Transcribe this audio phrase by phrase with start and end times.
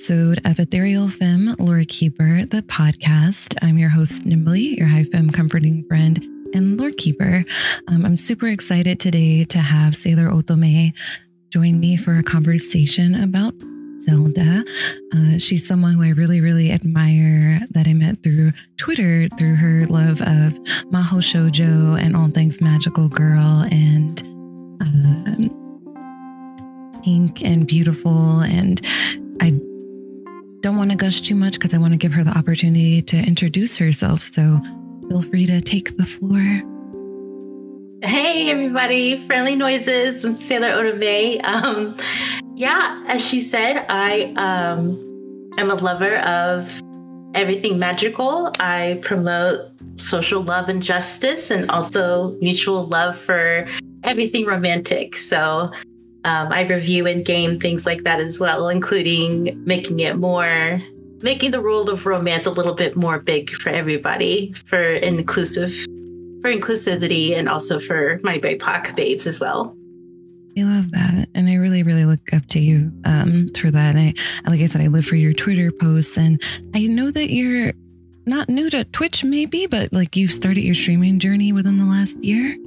[0.00, 3.54] episode of Ethereal Femme Lore Keeper, the podcast.
[3.60, 6.16] I'm your host, Knimbley, your high femme comforting friend
[6.54, 7.44] and Lore Keeper.
[7.86, 10.94] Um, I'm super excited today to have Sailor Otome
[11.52, 13.52] join me for a conversation about
[14.00, 14.64] Zelda.
[15.14, 19.84] Uh, she's someone who I really, really admire that I met through Twitter through her
[19.84, 20.54] love of
[20.94, 24.18] Maho Shoujo and all things magical girl and
[24.80, 25.36] uh,
[27.02, 28.40] pink and beautiful.
[28.40, 28.80] And
[29.42, 29.60] I
[30.60, 33.16] don't want to gush too much because I want to give her the opportunity to
[33.16, 34.20] introduce herself.
[34.20, 34.60] So
[35.08, 36.62] feel free to take the floor.
[38.02, 39.16] Hey, everybody.
[39.16, 40.24] Friendly noises.
[40.24, 41.44] I'm Sailor Otome.
[41.44, 41.96] Um,
[42.54, 46.80] yeah, as she said, I um, am a lover of
[47.34, 48.52] everything magical.
[48.58, 49.60] I promote
[49.96, 53.66] social love and justice and also mutual love for
[54.02, 55.14] everything romantic.
[55.16, 55.70] So
[56.24, 60.80] um, I review and game things like that as well, including making it more,
[61.22, 65.72] making the world of romance a little bit more big for everybody, for inclusive,
[66.42, 69.74] for inclusivity, and also for my BIPOC babes as well.
[70.58, 73.94] I love that, and I really, really look up to you um, for that.
[73.94, 76.42] And I, like I said, I live for your Twitter posts, and
[76.74, 77.72] I know that you're
[78.26, 82.22] not new to Twitch, maybe, but like you've started your streaming journey within the last
[82.22, 82.58] year.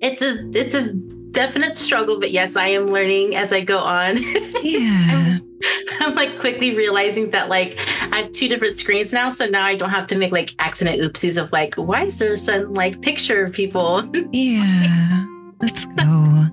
[0.00, 0.92] It's a, it's a
[1.30, 4.16] definite struggle, but yes, I am learning as I go on.
[4.62, 5.38] Yeah.
[5.38, 7.78] I'm, I'm, like quickly realizing that like
[8.12, 11.00] I have two different screens now, so now I don't have to make like accident
[11.00, 14.02] oopsies of like, why is there some like picture of people?
[14.32, 15.26] yeah.
[15.60, 16.46] Let's go.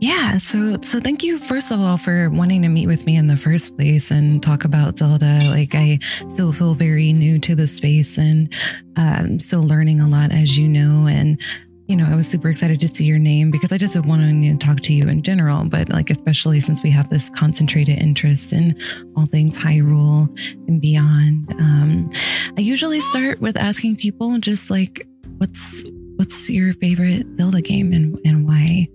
[0.00, 3.26] Yeah, so so thank you first of all for wanting to meet with me in
[3.26, 5.40] the first place and talk about Zelda.
[5.44, 5.98] Like I
[6.28, 8.52] still feel very new to the space and
[8.96, 11.06] um, still learning a lot, as you know.
[11.06, 11.40] And
[11.88, 14.66] you know, I was super excited to see your name because I just wanted to
[14.66, 18.76] talk to you in general, but like especially since we have this concentrated interest in
[19.16, 20.28] all things Hyrule
[20.66, 21.52] and beyond.
[21.52, 22.10] Um,
[22.58, 25.06] I usually start with asking people just like,
[25.38, 25.84] what's
[26.16, 28.88] what's your favorite Zelda game and and why?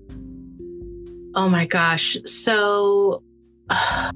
[1.35, 3.23] Oh my gosh, so.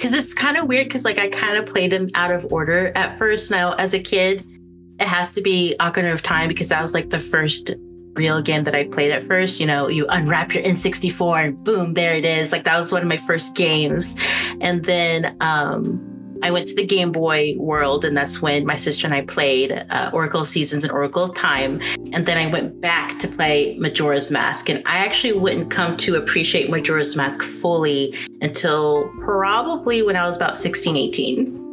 [0.00, 2.90] Because it's kind of weird because, like, I kind of played them out of order
[2.94, 3.50] at first.
[3.50, 4.42] Now, as a kid,
[5.00, 7.74] it has to be Ocarina of Time because that was like the first
[8.14, 9.58] real game that I played at first.
[9.58, 12.52] You know, you unwrap your N64 and boom, there it is.
[12.52, 14.14] Like that was one of my first games.
[14.60, 16.06] And then um,
[16.42, 19.72] I went to the Game Boy world, and that's when my sister and I played
[19.90, 21.80] uh, Oracle Seasons and Oracle Time.
[22.12, 24.68] And then I went back to play Majora's Mask.
[24.68, 30.36] And I actually wouldn't come to appreciate Majora's Mask fully until probably when I was
[30.36, 31.69] about 16, 18.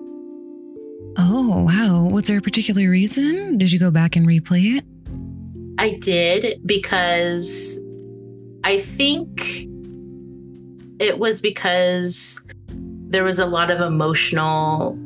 [1.17, 2.07] Oh, wow.
[2.11, 3.57] Was there a particular reason?
[3.57, 4.85] Did you go back and replay it?
[5.79, 7.79] I did because
[8.63, 9.41] I think
[10.99, 12.41] it was because
[13.09, 14.97] there was a lot of emotional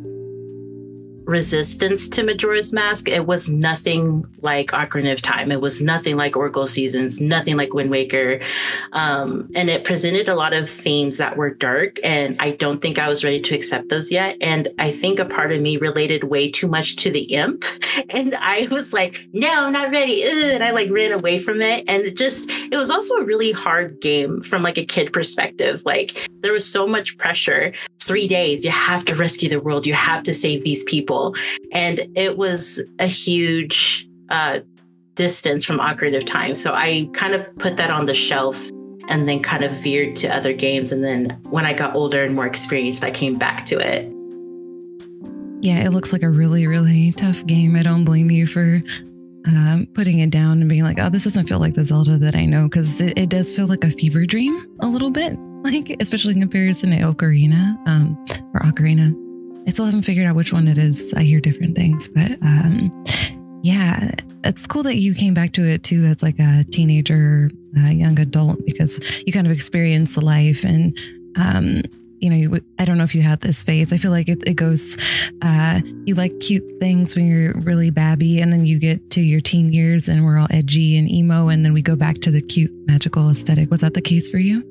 [1.32, 3.08] resistance to Majora's Mask.
[3.08, 5.52] It was nothing like Ocarina of Time.
[5.52, 8.42] It was nothing like Oracle Seasons, nothing like Wind Waker.
[8.92, 12.00] Um, and it presented a lot of themes that were dark.
[12.04, 14.36] And I don't think I was ready to accept those yet.
[14.42, 17.64] And I think a part of me related way too much to the imp.
[18.10, 20.24] And I was like, no, I'm not ready.
[20.26, 20.52] Ugh.
[20.52, 21.86] And I like ran away from it.
[21.88, 25.82] And it just, it was also a really hard game from like a kid perspective.
[25.86, 27.74] Like there was so much pressure.
[28.02, 29.86] Three days, you have to rescue the world.
[29.86, 31.36] You have to save these people.
[31.72, 34.60] And it was a huge uh,
[35.16, 36.56] distance from Ocarina of Time.
[36.56, 38.70] So I kind of put that on the shelf
[39.08, 40.92] and then kind of veered to other games.
[40.92, 44.12] And then when I got older and more experienced, I came back to it.
[45.64, 47.76] Yeah, it looks like a really, really tough game.
[47.76, 48.82] I don't blame you for
[49.46, 52.36] um, putting it down and being like, oh, this doesn't feel like the Zelda that
[52.36, 55.96] I know, because it, it, does feel like a fever dream a little bit, like,
[56.00, 58.18] especially in comparison to Ocarina um,
[58.54, 59.16] or Ocarina.
[59.68, 61.14] I still haven't figured out which one it is.
[61.14, 62.92] I hear different things, but um,
[63.62, 64.12] yeah,
[64.44, 68.20] it's cool that you came back to it too as like a teenager, a young
[68.20, 70.98] adult, because you kind of experience life and
[71.38, 71.84] um,
[72.22, 73.92] you know, you, I don't know if you had this phase.
[73.92, 74.96] I feel like it, it goes,
[75.42, 79.42] uh, you like cute things when you're really babby, and then you get to your
[79.42, 82.42] teen years and we're all edgy and emo, and then we go back to the
[82.42, 83.72] cute, magical aesthetic.
[83.72, 84.71] Was that the case for you?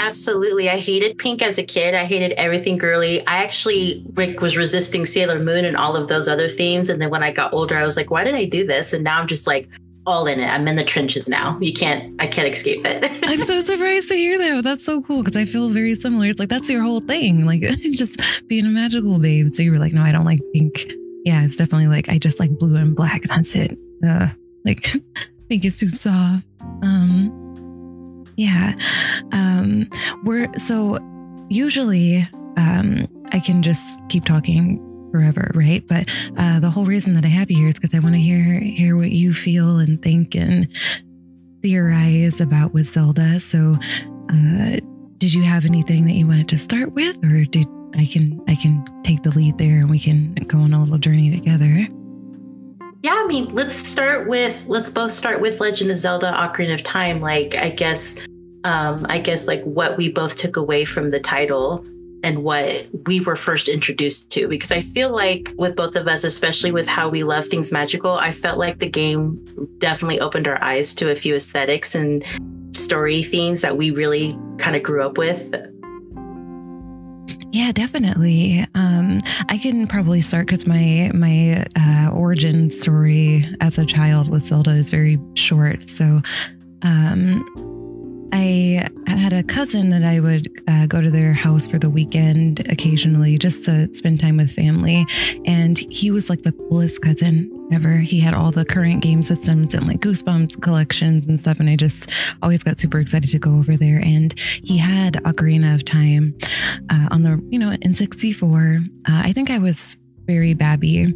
[0.00, 0.70] Absolutely.
[0.70, 1.94] I hated pink as a kid.
[1.94, 3.20] I hated everything girly.
[3.26, 6.88] I actually Rick was resisting Sailor Moon and all of those other themes.
[6.88, 8.94] And then when I got older, I was like, why did I do this?
[8.94, 9.68] And now I'm just like,
[10.06, 10.46] all in it.
[10.46, 11.58] I'm in the trenches now.
[11.60, 13.04] You can't, I can't escape it.
[13.24, 14.64] I'm so surprised to hear that.
[14.64, 16.26] That's so cool because I feel very similar.
[16.26, 17.60] It's like, that's your whole thing, like
[17.92, 19.50] just being a magical babe.
[19.50, 20.92] So you were like, no, I don't like pink.
[21.24, 23.22] Yeah, it's definitely like, I just like blue and black.
[23.24, 23.78] That's it.
[24.06, 24.28] Uh,
[24.64, 24.88] like,
[25.50, 26.46] pink is too soft.
[26.82, 27.39] Um,
[28.40, 28.74] yeah.
[29.32, 29.86] Um,
[30.24, 30.98] we're so
[31.50, 32.26] usually
[32.56, 34.80] um, I can just keep talking
[35.12, 35.86] forever, right?
[35.86, 38.20] But uh, the whole reason that I have you here is because I want to
[38.20, 40.68] hear hear what you feel and think and
[41.62, 43.40] theorize about with Zelda.
[43.40, 43.74] So,
[44.30, 44.80] uh,
[45.18, 48.54] did you have anything that you wanted to start with, or did I can I
[48.54, 51.86] can take the lead there and we can go on a little journey together?
[53.02, 56.82] Yeah, I mean, let's start with let's both start with Legend of Zelda: Ocarina of
[56.82, 57.20] Time.
[57.20, 58.26] Like, I guess,
[58.64, 61.84] um, I guess like what we both took away from the title
[62.22, 66.24] and what we were first introduced to because I feel like with both of us,
[66.24, 69.42] especially with how we love things magical, I felt like the game
[69.78, 72.22] definitely opened our eyes to a few aesthetics and
[72.76, 75.54] story themes that we really kind of grew up with.
[77.52, 78.64] Yeah, definitely.
[78.74, 84.44] Um, I can probably start because my my uh, origin story as a child with
[84.44, 85.88] Zelda is very short.
[85.88, 86.20] So,
[86.82, 87.44] um,
[88.32, 92.60] I had a cousin that I would uh, go to their house for the weekend
[92.68, 95.06] occasionally just to spend time with family.
[95.44, 97.98] And he was like the coolest cousin ever.
[97.98, 101.60] He had all the current game systems and like Goosebumps collections and stuff.
[101.60, 102.10] And I just
[102.42, 103.98] always got super excited to go over there.
[103.98, 106.36] And he had Ocarina of Time
[106.90, 108.86] uh, on the, you know, N64.
[108.86, 111.12] Uh, I think I was very babby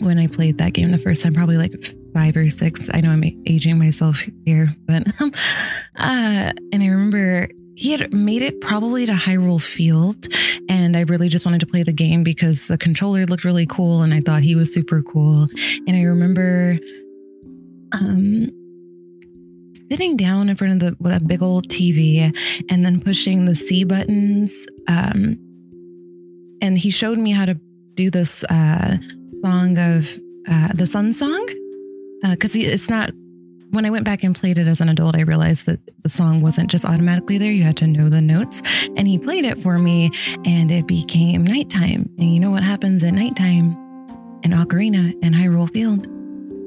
[0.00, 1.72] when I played that game the first time, probably like
[2.16, 2.88] five or six.
[2.94, 5.30] I know I'm aging myself here, but uh,
[5.96, 10.26] and I remember he had made it probably to Hyrule Field,
[10.66, 14.00] and I really just wanted to play the game because the controller looked really cool,
[14.00, 15.46] and I thought he was super cool.
[15.86, 16.78] And I remember,
[17.92, 18.48] um,
[19.90, 22.34] sitting down in front of the big old TV
[22.70, 24.66] and then pushing the C buttons.
[24.88, 25.36] Um,
[26.62, 27.60] and he showed me how to
[27.92, 28.96] do this uh,
[29.44, 30.18] song of
[30.48, 31.46] uh, the Sun Song
[32.22, 33.10] because uh, it's not
[33.70, 36.40] when I went back and played it as an adult, I realized that the song
[36.40, 37.50] wasn't just automatically there.
[37.50, 38.62] You had to know the notes.
[38.96, 40.10] And he played it for me,
[40.44, 42.08] and it became nighttime.
[42.18, 43.72] And you know what happens at nighttime
[44.42, 46.15] in Ocarina and Hyrule Field?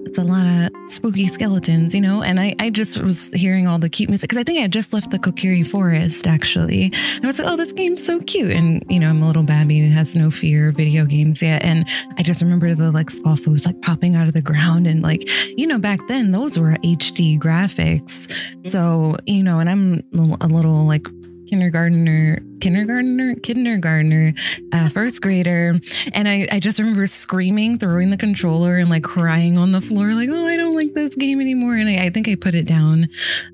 [0.06, 2.24] It's a lot of spooky skeletons, you know?
[2.24, 4.94] And I, I just was hearing all the cute music because I think I just
[4.94, 6.86] left the Kokiri Forest actually.
[6.86, 8.52] And I was like, oh, this game's so cute.
[8.52, 11.64] And, you know, I'm a little babby who has no fear of video games yet.
[11.64, 11.88] And
[12.18, 14.88] I just remember the like Stalfos like popping out of the ground.
[14.88, 18.28] And like, you know, back then those were HD graphics.
[18.28, 18.68] Mm-hmm.
[18.70, 20.04] So, you know, and I'm
[20.42, 21.06] a little like
[21.50, 24.34] kindergartner, kindergartner, kindergartner,
[24.72, 25.80] uh, first grader.
[26.14, 30.14] And I, I just remember screaming, throwing the controller and like crying on the floor,
[30.14, 31.76] like, oh, I don't like this game anymore.
[31.76, 33.10] And I, I think I put it down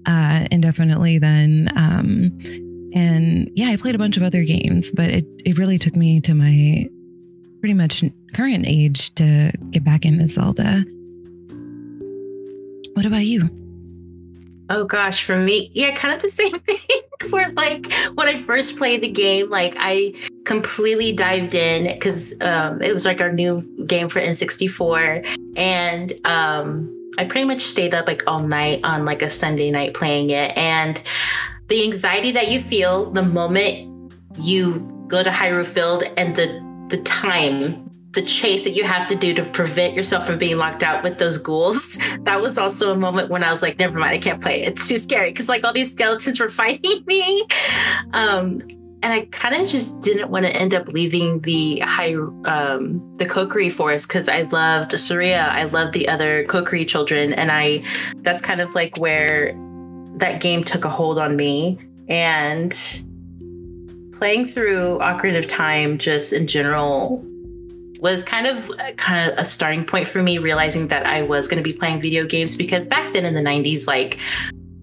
[0.05, 1.71] uh, indefinitely then.
[1.75, 2.37] Um,
[2.93, 6.19] and yeah, I played a bunch of other games, but it, it really took me
[6.21, 6.89] to my
[7.61, 10.83] pretty much current age to get back into Zelda.
[12.93, 13.49] What about you?
[14.69, 17.01] Oh gosh, for me, yeah, kind of the same thing.
[17.29, 20.13] Where like when I first played the game, like I
[20.45, 26.91] completely dived in because um, it was like our new game for N64, and um,
[27.17, 30.55] I pretty much stayed up like all night on like a Sunday night playing it,
[30.57, 31.01] and
[31.67, 33.91] the anxiety that you feel the moment
[34.39, 39.15] you go to Hyrule Field and the the time the chase that you have to
[39.15, 41.97] do to prevent yourself from being locked out with those ghouls.
[42.25, 44.69] That was also a moment when I was like, never mind, I can't play it.
[44.69, 47.45] It's too scary because like all these skeletons were fighting me.
[48.13, 48.61] Um,
[49.03, 53.27] and I kind of just didn't want to end up leaving the high um, the
[53.27, 55.47] Kokiri forest because I loved Saria.
[55.51, 57.83] I loved the other Kokiri children, and I
[58.23, 59.53] that's kind of like where
[60.15, 61.77] that game took a hold on me.
[62.07, 62.71] And
[64.13, 67.23] playing through Ocarina of Time, just in general,
[67.99, 71.47] was kind of uh, kind of a starting point for me realizing that I was
[71.47, 74.19] going to be playing video games because back then in the 90s like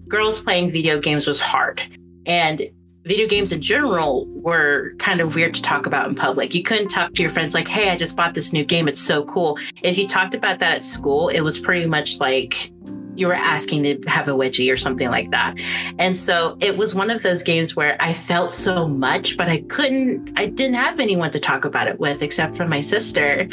[0.07, 1.81] girls playing video games was hard
[2.25, 2.69] and
[3.05, 6.55] video games in general were kind of weird to talk about in public.
[6.55, 8.87] You couldn't talk to your friends like, "Hey, I just bought this new game.
[8.87, 12.71] It's so cool." If you talked about that at school, it was pretty much like
[13.15, 15.55] you were asking to have a wedgie or something like that.
[15.99, 19.61] And so it was one of those games where I felt so much, but I
[19.63, 23.47] couldn't, I didn't have anyone to talk about it with except for my sister.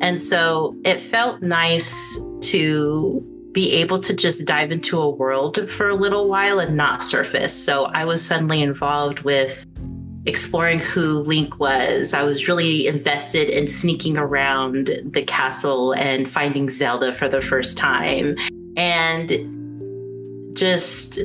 [0.00, 5.88] And so it felt nice to be able to just dive into a world for
[5.88, 7.52] a little while and not surface.
[7.52, 9.64] So I was suddenly involved with
[10.26, 12.12] exploring who Link was.
[12.12, 17.78] I was really invested in sneaking around the castle and finding Zelda for the first
[17.78, 18.36] time
[18.76, 21.18] and just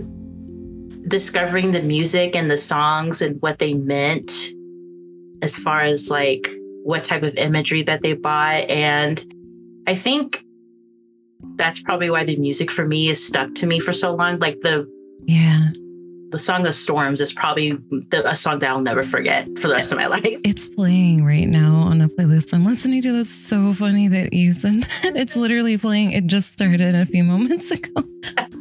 [1.07, 4.31] discovering the music and the songs and what they meant
[5.41, 6.49] as far as like
[6.83, 8.69] what type of imagery that they bought.
[8.69, 9.23] And
[9.85, 10.45] i think
[11.55, 14.39] that's probably why the music for me is stuck to me for so long.
[14.39, 14.89] Like the
[15.25, 15.69] yeah
[16.33, 19.75] the Song of Storms is probably the, a song that I'll never forget for the
[19.75, 20.23] rest of my life.
[20.23, 23.11] It's playing right now on a playlist I'm listening to.
[23.15, 25.15] That's so funny that you said that.
[25.15, 26.11] It's literally playing.
[26.11, 28.03] It just started a few moments ago.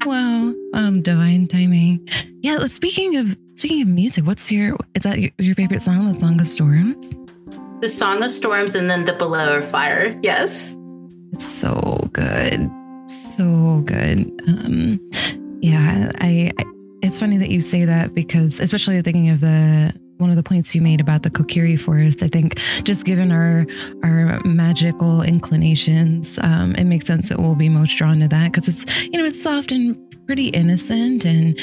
[0.05, 2.07] wow, um, divine timing.
[2.43, 2.67] Yeah.
[2.67, 6.13] Speaking of speaking of music, what's your is that your, your favorite song?
[6.13, 7.15] The Song of Storms.
[7.81, 10.21] The Song of Storms and then the Bolero of Fire.
[10.23, 10.77] Yes.
[11.33, 12.71] It's so good.
[13.07, 14.31] So good.
[14.47, 15.01] Um,
[15.63, 16.65] yeah, I, I,
[17.03, 20.73] it's funny that you say that because especially thinking of the one of the points
[20.73, 23.67] you made about the Kokiri forest, I think just given our
[24.05, 28.69] our magical inclinations, um, it makes sense that we'll be most drawn to that because
[28.69, 31.59] it's you know it's soft and pretty innocent and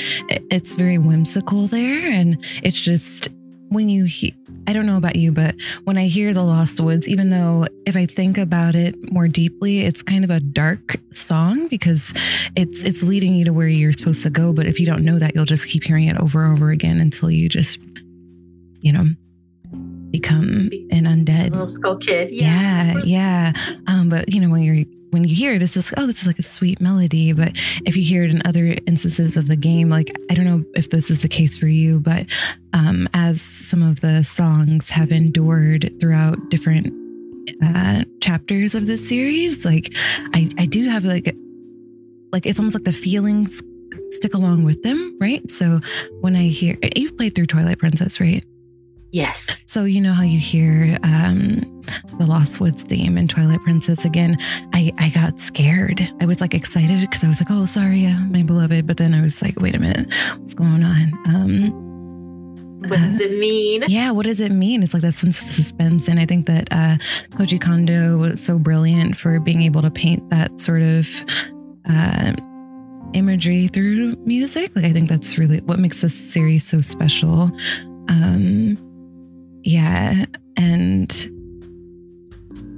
[0.51, 3.29] it's very whimsical there, and it's just
[3.70, 4.36] when you he-
[4.68, 7.96] I don't know about you, but when I hear The Lost Woods, even though if
[7.96, 12.14] I think about it more deeply, it's kind of a dark song because
[12.56, 14.54] it's it's leading you to where you're supposed to go.
[14.54, 17.00] But if you don't know that, you'll just keep hearing it over and over again
[17.00, 17.80] until you just,
[18.82, 19.08] you know,
[20.12, 22.32] become an undead little skull kid.
[22.32, 23.54] Yeah, yeah.
[23.54, 23.78] yeah.
[23.88, 26.28] Um, but you know, when you're when you hear it, it's just, oh, this is
[26.28, 27.34] like a sweet melody.
[27.34, 27.54] But
[27.86, 30.89] if you hear it in other instances of the game, like, I don't know if
[30.89, 32.25] this is the case for you, but
[32.74, 36.94] um, as some of the songs have endured throughout different
[37.63, 39.94] uh, chapters of this series, like,
[40.34, 41.36] I, I do have like,
[42.32, 43.62] like, it's almost like the feelings
[44.12, 45.50] stick along with them, right?
[45.50, 45.80] So
[46.22, 48.44] when I hear, you've played through Twilight Princess, right?
[49.12, 49.63] Yes.
[49.68, 51.82] So you know how you hear um,
[52.18, 54.38] the Lost Woods theme in Twilight Princess again.
[54.74, 56.08] I I got scared.
[56.22, 58.86] I was like excited because I was like, oh, Saria, uh, my beloved.
[58.86, 61.13] But then I was like, wait a minute, what's going on?
[61.25, 63.84] Um, what does uh, it mean?
[63.88, 64.84] Yeah, what does it mean?
[64.84, 66.98] It's like that sense of suspense, and I think that uh,
[67.32, 71.08] Koji Kondo was so brilliant for being able to paint that sort of.
[71.89, 72.34] Uh,
[73.16, 77.50] imagery through music like i think that's really what makes this series so special
[78.08, 78.78] um
[79.63, 80.25] yeah.
[80.58, 81.12] And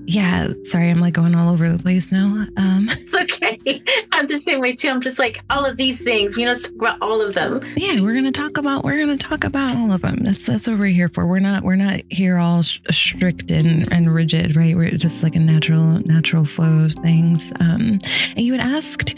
[0.08, 2.46] yeah, sorry, I'm like going all over the place now.
[2.58, 3.58] Um, it's okay.
[4.12, 4.90] I'm the same way too.
[4.90, 6.36] I'm just like all of these things.
[6.36, 7.62] We know talk about all of them.
[7.78, 10.18] Yeah, we're gonna talk about we're gonna talk about all of them.
[10.22, 11.26] That's that's what we're here for.
[11.26, 14.76] We're not we're not here all sh- strict and and rigid, right?
[14.76, 17.54] We're just like a natural natural flow of things.
[17.60, 18.00] Um,
[18.36, 19.18] and you had asked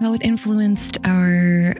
[0.00, 1.74] how it influenced our.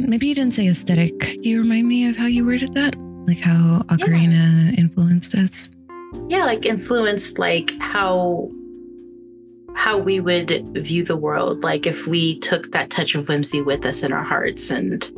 [0.00, 1.18] Maybe you didn't say aesthetic.
[1.20, 3.07] Can you remind me of how you worded that?
[3.28, 4.78] Like how Ocarina yeah.
[4.78, 5.68] influenced us?
[6.28, 8.50] Yeah, like influenced like how
[9.74, 11.62] how we would view the world.
[11.62, 15.10] Like if we took that touch of whimsy with us in our hearts and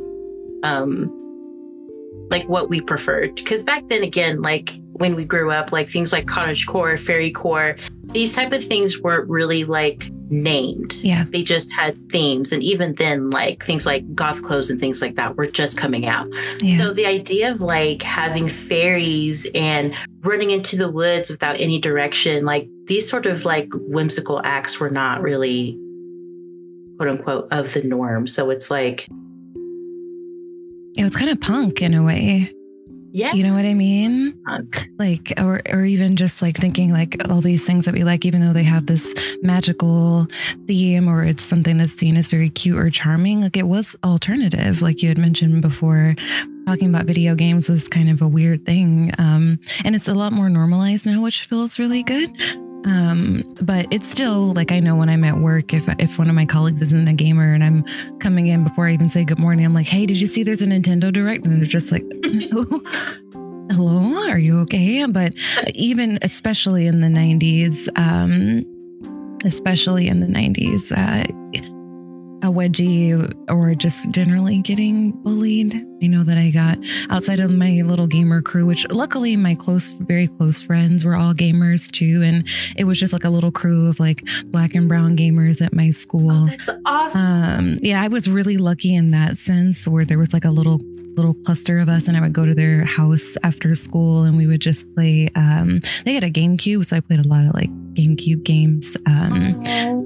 [0.63, 1.09] um
[2.29, 3.35] like what we preferred.
[3.35, 7.31] Because back then again, like when we grew up, like things like cottage core, fairy
[7.31, 7.77] core,
[8.13, 10.93] these type of things weren't really like named.
[10.95, 11.25] Yeah.
[11.29, 12.51] They just had themes.
[12.51, 16.05] And even then, like things like goth clothes and things like that were just coming
[16.05, 16.27] out.
[16.61, 16.77] Yeah.
[16.77, 22.45] So the idea of like having fairies and running into the woods without any direction,
[22.45, 25.77] like these sort of like whimsical acts were not really
[26.97, 28.27] quote unquote of the norm.
[28.27, 29.07] So it's like
[30.97, 32.53] it was kind of punk in a way.
[33.13, 33.33] Yeah.
[33.33, 34.41] You know what I mean?
[34.97, 38.41] Like, or, or even just like thinking like all these things that we like, even
[38.41, 40.27] though they have this magical
[40.65, 44.81] theme or it's something that's seen as very cute or charming, like it was alternative.
[44.81, 46.15] Like you had mentioned before,
[46.65, 49.11] talking about video games was kind of a weird thing.
[49.17, 52.29] Um, and it's a lot more normalized now, which feels really good.
[52.85, 56.35] Um, but it's still like I know when I'm at work, if if one of
[56.35, 57.83] my colleagues isn't a gamer and I'm
[58.19, 60.61] coming in before I even say good morning, I'm like, hey, did you see there's
[60.61, 61.45] a Nintendo Direct?
[61.45, 62.03] And they're just like,
[63.71, 65.05] hello, are you okay?
[65.05, 65.33] But
[65.73, 68.65] even especially in the 90s, um,
[69.45, 71.80] especially in the 90s, uh,
[72.43, 75.75] a wedgie or just generally getting bullied.
[76.03, 76.79] I know that I got
[77.09, 81.33] outside of my little gamer crew, which luckily my close, very close friends were all
[81.33, 82.23] gamers too.
[82.23, 85.73] And it was just like a little crew of like black and brown gamers at
[85.73, 86.31] my school.
[86.31, 87.21] Oh, that's awesome.
[87.21, 90.79] Um, yeah, I was really lucky in that sense where there was like a little
[91.17, 94.47] little cluster of us and I would go to their house after school and we
[94.47, 97.69] would just play um, they had a GameCube so I played a lot of like
[97.93, 98.97] GameCube games.
[99.05, 99.59] Um,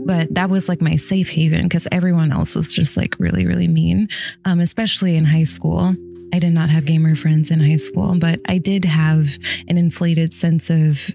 [0.06, 3.68] but that was like my safe haven because everyone else was just like really, really
[3.68, 4.08] mean,
[4.46, 5.96] um, especially in high school.
[6.34, 9.38] I did not have gamer friends in high school, but I did have
[9.68, 11.10] an inflated sense of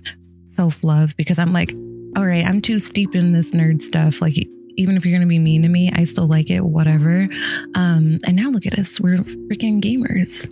[0.45, 1.75] self love because I'm like,
[2.17, 4.21] all right, I'm too steep in this nerd stuff.
[4.21, 4.35] Like,
[4.77, 7.29] even if you're going to be mean to me, I still like it, whatever.
[7.75, 9.01] Um, and now look at us.
[9.01, 10.51] We're freaking gamers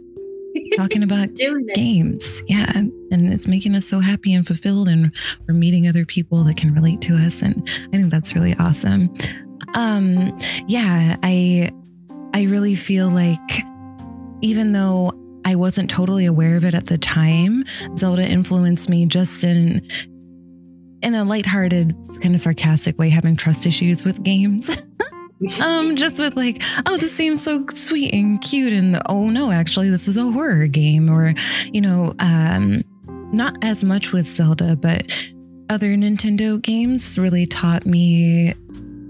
[0.76, 1.34] talking about
[1.74, 2.42] games.
[2.46, 2.82] Yeah.
[3.10, 4.88] And it's making us so happy and fulfilled.
[4.88, 5.12] And
[5.46, 7.42] we're meeting other people that can relate to us.
[7.42, 9.14] And I think that's really awesome.
[9.74, 11.70] Um, yeah, I
[12.34, 13.62] I really feel like
[14.40, 15.12] even though
[15.44, 17.64] I wasn't totally aware of it at the time,
[17.96, 19.86] Zelda influenced me just in
[21.00, 24.68] in a lighthearted, kind of sarcastic way, having trust issues with games.
[25.62, 29.90] um, just with like, oh, this seems so sweet and cute, and oh no, actually,
[29.90, 31.34] this is a horror game, or
[31.72, 32.82] you know, um,
[33.32, 35.04] not as much with Zelda, but
[35.70, 38.54] other Nintendo games really taught me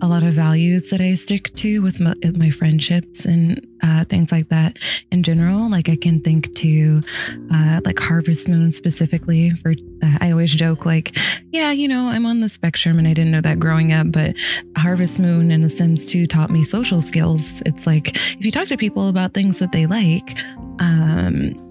[0.00, 4.30] a lot of values that I stick to with my, my friendships and uh, things
[4.30, 4.78] like that
[5.10, 5.68] in general.
[5.68, 7.00] Like I can think to
[7.52, 9.72] uh, like Harvest Moon specifically for,
[10.02, 11.16] uh, I always joke like,
[11.50, 14.36] yeah, you know, I'm on the spectrum and I didn't know that growing up, but
[14.76, 17.62] Harvest Moon and The Sims 2 taught me social skills.
[17.66, 20.38] It's like if you talk to people about things that they like,
[20.80, 21.67] um,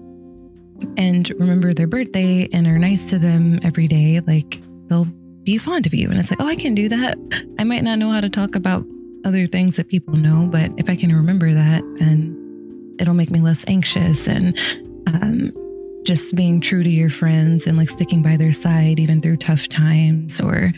[0.96, 5.06] and remember their birthday and are nice to them every day, like they'll
[5.42, 6.10] be fond of you.
[6.10, 7.18] And it's like, oh, I can do that.
[7.58, 8.84] I might not know how to talk about
[9.24, 13.40] other things that people know, but if I can remember that, and it'll make me
[13.40, 14.58] less anxious and
[15.06, 15.52] um,
[16.04, 19.68] just being true to your friends and like sticking by their side even through tough
[19.68, 20.72] times or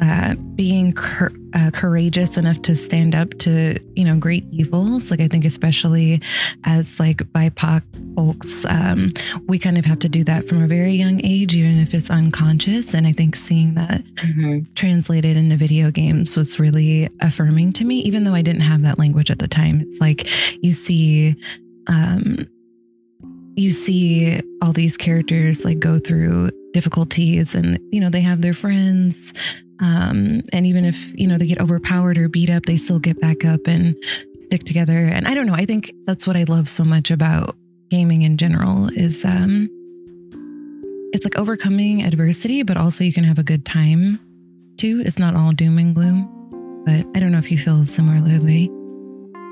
[0.00, 5.10] uh, being cur- uh, courageous enough to stand up to you know great evils.
[5.10, 6.20] Like i think especially
[6.64, 7.82] as like bipoc
[8.16, 9.10] folks um,
[9.46, 12.10] we kind of have to do that from a very young age even if it's
[12.10, 12.94] unconscious.
[12.94, 14.60] And i think seeing that mm-hmm.
[14.74, 18.98] translated into video games was really affirming to me even though i didn't have that
[18.98, 19.80] language at the time.
[19.80, 20.28] It's like
[20.62, 21.36] you see
[21.86, 22.48] um,
[23.56, 28.52] you see all these characters like go through difficulties and you know they have their
[28.52, 29.32] friends
[29.84, 33.20] um, and even if, you know, they get overpowered or beat up, they still get
[33.20, 33.94] back up and
[34.38, 34.96] stick together.
[34.96, 37.54] And I don't know, I think that's what I love so much about
[37.90, 39.68] gaming in general is um
[41.12, 44.18] it's like overcoming adversity, but also you can have a good time
[44.78, 45.02] too.
[45.04, 46.30] It's not all doom and gloom.
[46.86, 48.68] But I don't know if you feel similarly.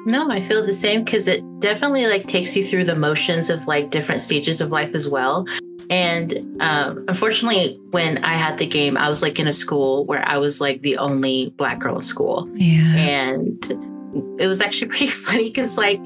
[0.07, 3.67] No, I feel the same because it definitely like takes you through the motions of
[3.67, 5.47] like different stages of life as well.
[5.93, 10.27] And um, unfortunately, when I had the game, I was like in a school where
[10.27, 12.49] I was like the only black girl in school.
[12.55, 12.97] Yeah.
[12.97, 13.63] And
[14.41, 16.01] it was actually pretty funny because like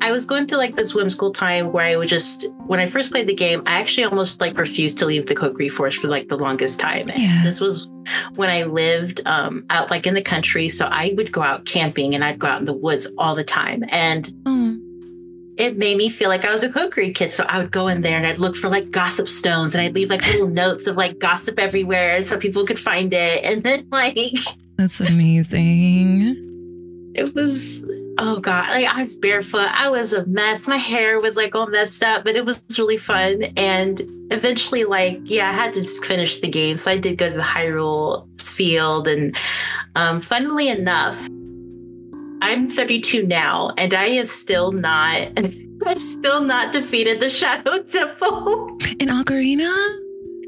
[0.00, 3.10] I was going through like this whimsical time where I would just when I first
[3.10, 6.28] played the game, I actually almost like refused to leave the Kokiri Forest for like
[6.28, 7.10] the longest time.
[7.16, 7.42] Yeah.
[7.42, 7.90] This was
[8.36, 12.14] when I lived um, out like in the country, so I would go out camping
[12.14, 13.82] and I'd go out in the woods all the time.
[13.88, 14.77] And mm
[15.58, 17.32] it made me feel like I was a Kokiri kid.
[17.32, 19.94] So I would go in there and I'd look for like gossip stones and I'd
[19.94, 23.44] leave like little notes of like gossip everywhere so people could find it.
[23.48, 24.16] And then like
[24.76, 26.44] That's amazing.
[27.14, 27.82] It was
[28.18, 29.68] oh god, like I was barefoot.
[29.72, 30.68] I was a mess.
[30.68, 33.44] My hair was like all messed up, but it was really fun.
[33.56, 36.76] And eventually, like, yeah, I had to finish the game.
[36.76, 39.08] So I did go to the Hyrule field.
[39.08, 39.36] And
[39.96, 41.28] um, funnily enough,
[42.40, 45.30] I'm 32 now, and I have still not.
[45.86, 49.98] I've still not defeated the Shadow Temple in Ocarina.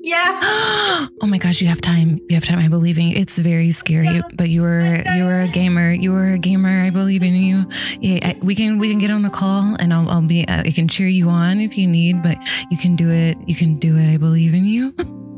[0.02, 0.40] Yeah.
[0.42, 2.20] oh my gosh, you have time.
[2.28, 2.58] You have time.
[2.58, 3.16] I believe in you.
[3.16, 4.22] It's very scary, yeah.
[4.34, 5.92] but you were you were a gamer.
[5.92, 6.84] You were a gamer.
[6.84, 7.66] I believe in you.
[8.00, 10.62] Yeah, I, we can we can get on the call, and I'll I'll be uh,
[10.62, 12.38] I can cheer you on if you need, but
[12.70, 13.36] you can do it.
[13.46, 14.10] You can do it.
[14.10, 14.94] I believe in you.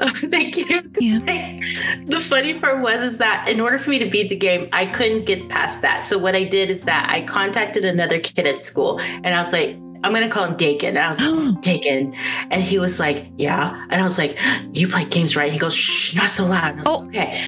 [0.00, 0.82] Oh, thank you.
[0.98, 1.18] Yeah.
[2.06, 4.86] the funny part was is that in order for me to beat the game, I
[4.86, 6.04] couldn't get past that.
[6.04, 9.52] So what I did is that I contacted another kid at school and I was
[9.52, 10.96] like, I'm gonna call him Dakin.
[10.96, 12.14] And I was like, Dakin.
[12.50, 13.86] And he was like, Yeah.
[13.90, 14.38] And I was like,
[14.72, 15.52] You play games, right?
[15.52, 16.80] He goes, Shh, not so loud.
[16.86, 17.46] oh, like, okay.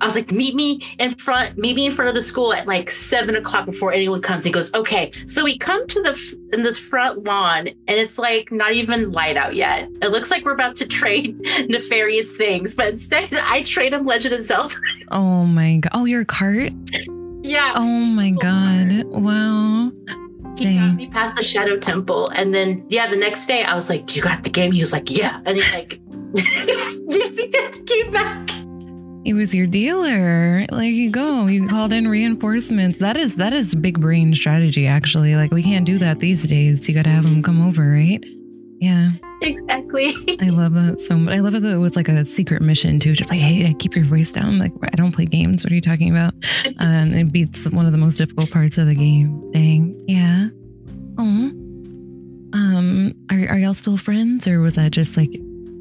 [0.00, 2.66] I was like, meet me in front, meet me in front of the school at
[2.66, 4.44] like seven o'clock before anyone comes.
[4.44, 5.10] He goes, okay.
[5.26, 9.36] So we come to the in this front lawn, and it's like not even light
[9.36, 9.88] out yet.
[10.02, 14.34] It looks like we're about to trade nefarious things, but instead, I trade him Legend
[14.34, 14.74] of Zelda.
[15.10, 15.90] oh my god!
[15.92, 16.72] Oh, your cart.
[17.42, 17.72] Yeah.
[17.76, 19.04] Oh my oh, god!
[19.04, 19.92] Wow.
[20.58, 20.88] He Dang.
[20.88, 24.06] got me past the Shadow Temple, and then yeah, the next day I was like,
[24.06, 25.88] "Do you got the game?" He was like, "Yeah," and he's like,
[26.34, 28.50] "Give me the game back."
[29.24, 30.66] He was your dealer.
[30.70, 31.46] Like you go.
[31.46, 32.98] You called in reinforcements.
[32.98, 35.36] That is that is big brain strategy actually.
[35.36, 36.88] Like we can't do that these days.
[36.88, 38.24] You got to have them come over, right?
[38.80, 39.10] Yeah.
[39.42, 40.12] Exactly.
[40.40, 41.34] I love that so much.
[41.34, 43.12] I love it that it was like a secret mission too.
[43.12, 44.58] Just like, hey, keep your voice down.
[44.58, 45.64] Like I don't play games.
[45.64, 46.32] What are you talking about?
[46.78, 49.50] um, it beats one of the most difficult parts of the game.
[49.52, 50.02] Dang.
[50.08, 50.48] Yeah.
[51.18, 51.50] Oh.
[52.52, 53.12] Um.
[53.30, 55.30] Are are y'all still friends, or was that just like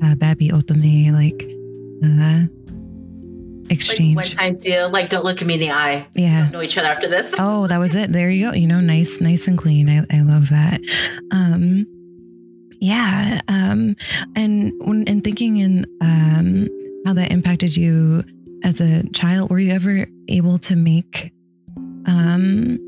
[0.03, 1.13] uh, Babi Otome?
[1.13, 1.45] Like.
[2.01, 2.47] Uh,
[3.69, 4.15] exchange.
[4.15, 4.89] Like one time deal.
[4.89, 6.07] Like, don't look at me in the eye.
[6.13, 6.45] Yeah.
[6.45, 7.35] We know each other after this.
[7.39, 8.11] oh, that was it.
[8.11, 8.55] There you go.
[8.55, 9.89] You know, nice, nice and clean.
[9.89, 10.81] I, I love that.
[11.31, 11.85] Um,
[12.81, 13.41] yeah.
[13.47, 13.95] Um,
[14.35, 16.67] and when and thinking in um
[17.05, 18.23] how that impacted you
[18.63, 21.31] as a child, were you ever able to make
[22.05, 22.79] um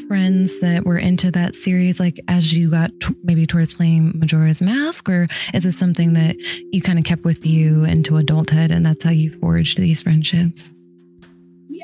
[0.00, 4.62] friends that were into that series like as you got t- maybe towards playing Majora's
[4.62, 6.36] Mask or is this something that
[6.72, 10.70] you kind of kept with you into adulthood and that's how you forged these friendships?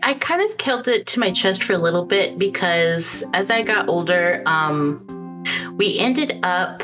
[0.03, 3.63] I kind of killed it to my chest for a little bit because as I
[3.63, 5.05] got older, um,
[5.77, 6.83] we ended up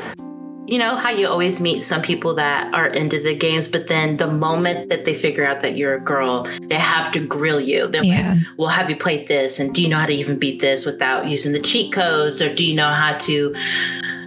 [0.67, 4.17] you know how you always meet some people that are into the games, but then
[4.17, 7.87] the moment that they figure out that you're a girl, they have to grill you.
[7.87, 8.33] They're yeah.
[8.33, 9.59] like, well, have you played this?
[9.59, 12.41] And do you know how to even beat this without using the cheat codes?
[12.41, 13.55] Or do you know how to,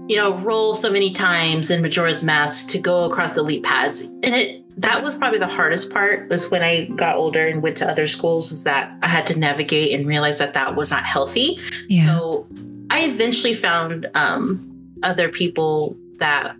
[0.08, 4.00] you know, roll so many times in Majora's Mask to go across the leap paths?
[4.00, 7.76] And it, that was probably the hardest part was when I got older and went
[7.78, 11.04] to other schools is that I had to navigate and realize that that was not
[11.04, 11.60] healthy.
[11.88, 12.16] Yeah.
[12.16, 12.46] So
[12.88, 14.66] I eventually found um,
[15.02, 16.56] other people that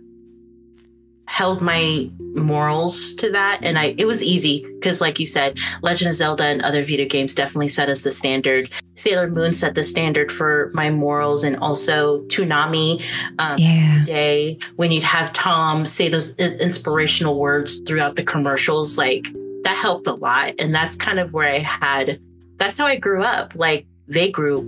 [1.31, 6.09] held my morals to that and i it was easy because like you said legend
[6.09, 9.83] of zelda and other video games definitely set us the standard sailor moon set the
[9.83, 13.01] standard for my morals and also toonami
[13.39, 14.03] um, yeah.
[14.05, 19.25] day when you'd have tom say those inspirational words throughout the commercials like
[19.63, 22.19] that helped a lot and that's kind of where i had
[22.57, 24.59] that's how i grew up like they grew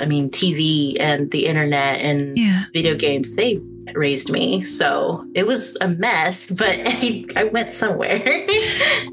[0.00, 2.64] i mean tv and the internet and yeah.
[2.72, 3.60] video games they
[3.94, 4.62] raised me.
[4.62, 8.22] So it was a mess, but I, I went somewhere.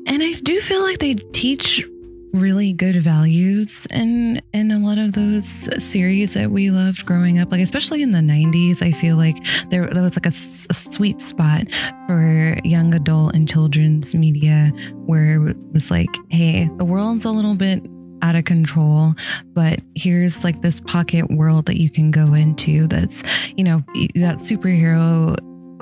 [0.08, 1.86] and I do feel like they teach
[2.34, 5.48] really good values in in a lot of those
[5.82, 9.38] series that we loved growing up like especially in the 90s i feel like
[9.70, 10.36] there, there was like a,
[10.70, 11.64] a sweet spot
[12.08, 14.70] for young adult and children's media
[15.06, 17.82] where it was like hey the world's a little bit
[18.26, 19.14] out of control,
[19.54, 23.24] but here's like this pocket world that you can go into that's,
[23.56, 25.38] you know, you got superhero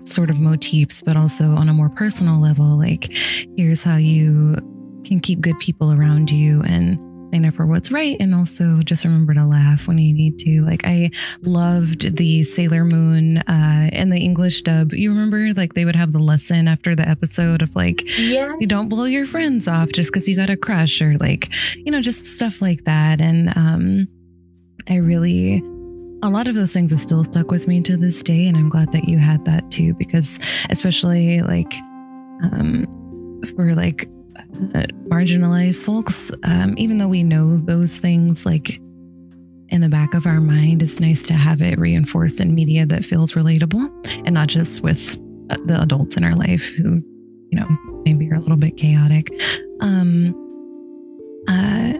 [0.06, 3.14] sort of motifs, but also on a more personal level, like
[3.56, 4.56] here's how you
[5.06, 7.00] can keep good people around you and
[7.34, 10.62] stand up for what's right and also just remember to laugh when you need to.
[10.62, 11.10] Like I
[11.42, 14.94] loved the Sailor Moon uh in the English dub.
[14.94, 18.88] You remember like they would have the lesson after the episode of like you don't
[18.88, 22.24] blow your friends off just because you got a crush or like, you know, just
[22.24, 23.20] stuff like that.
[23.20, 24.08] And um
[24.88, 25.64] I really
[26.22, 28.70] a lot of those things have still stuck with me to this day and i'm
[28.70, 31.74] glad that you had that too because especially like
[32.44, 32.88] um
[33.58, 38.80] for like uh, marginalized folks, um, even though we know those things like
[39.70, 43.04] in the back of our mind, it's nice to have it reinforced in media that
[43.04, 43.90] feels relatable
[44.26, 45.18] and not just with
[45.50, 47.02] uh, the adults in our life who,
[47.50, 47.68] you know,
[48.06, 49.30] maybe are a little bit chaotic.
[49.80, 50.36] Um,
[51.48, 51.94] uh,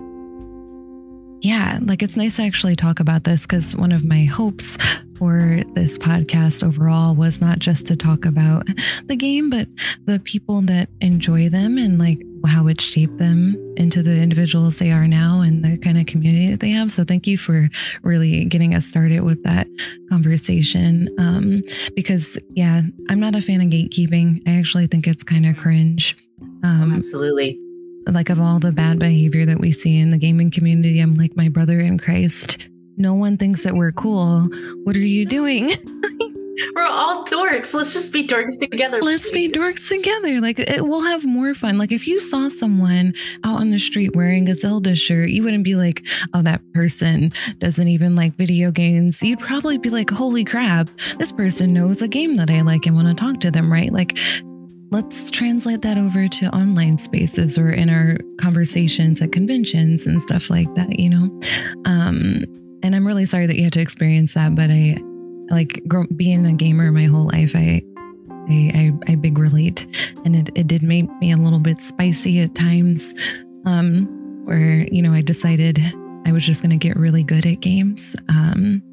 [1.44, 4.78] yeah, like it's nice to actually talk about this because one of my hopes
[5.18, 8.66] for this podcast overall was not just to talk about
[9.08, 9.68] the game, but
[10.06, 14.94] the people that enjoy them and like how it shaped them into the individuals they
[14.94, 16.92] are now and the kind of community that they have.
[16.92, 17.70] So thank you for
[18.04, 19.68] really getting us started with that
[20.10, 21.14] conversation.
[21.20, 21.62] Um,
[21.94, 24.42] because yeah, I'm not a fan of gatekeeping.
[24.48, 26.16] I actually think it's kind of cringe.
[26.64, 27.60] Um, Absolutely
[28.08, 31.36] like of all the bad behavior that we see in the gaming community, I'm like
[31.36, 32.58] my brother in Christ.
[32.96, 34.48] No one thinks that we're cool.
[34.84, 35.72] What are you doing?
[36.76, 37.74] We're all dorks.
[37.74, 39.02] Let's just be dorks together.
[39.02, 40.40] Let's be dorks together.
[40.40, 41.78] Like it will have more fun.
[41.78, 43.14] Like if you saw someone
[43.44, 47.32] out on the street wearing a Zelda shirt, you wouldn't be like, "Oh, that person
[47.58, 52.08] doesn't even like video games." You'd probably be like, "Holy crap, this person knows a
[52.08, 53.92] game that I like and want to talk to them." Right?
[53.92, 54.18] Like
[54.94, 60.52] let's translate that over to online spaces or in our conversations at conventions and stuff
[60.52, 61.42] like that, you know?
[61.86, 62.44] Um,
[62.84, 64.98] and I'm really sorry that you had to experience that, but I
[65.50, 65.82] like
[66.16, 67.56] being a gamer my whole life.
[67.56, 67.82] I,
[68.50, 69.88] I, I, I big relate
[70.26, 73.16] and it, it did make me a little bit spicy at times.
[73.66, 74.06] Um,
[74.46, 75.80] where, you know, I decided
[76.26, 78.16] I was just going to get really good at games.
[78.30, 78.84] Um,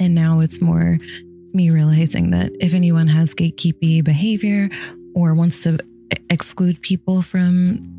[0.00, 0.96] and now it's more
[1.52, 4.70] me realizing that if anyone has gatekeepy behavior
[5.18, 5.78] or wants to
[6.30, 7.94] exclude people from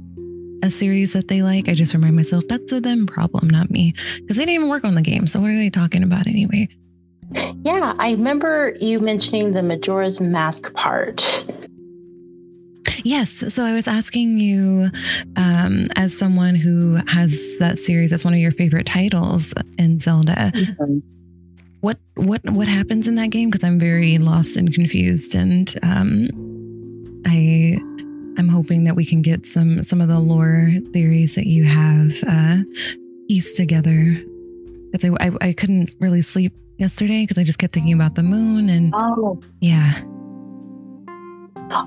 [0.63, 3.93] a series that they like, I just remind myself that's a them problem, not me.
[4.17, 5.27] Because they didn't even work on the game.
[5.27, 6.69] So what are they talking about anyway?
[7.63, 11.45] Yeah, I remember you mentioning the Majora's Mask part.
[13.03, 13.43] Yes.
[13.53, 14.89] So I was asking you,
[15.35, 20.51] um, as someone who has that series as one of your favorite titles in Zelda,
[20.53, 20.99] mm-hmm.
[21.81, 23.49] what what what happens in that game?
[23.49, 26.48] Because I'm very lost and confused, and um,
[27.25, 27.79] I
[28.37, 32.13] I'm hoping that we can get some some of the lore theories that you have
[32.27, 32.57] uh,
[33.27, 34.15] pieced together.
[34.91, 38.23] Because I, I, I couldn't really sleep yesterday because I just kept thinking about the
[38.23, 40.01] moon and oh yeah.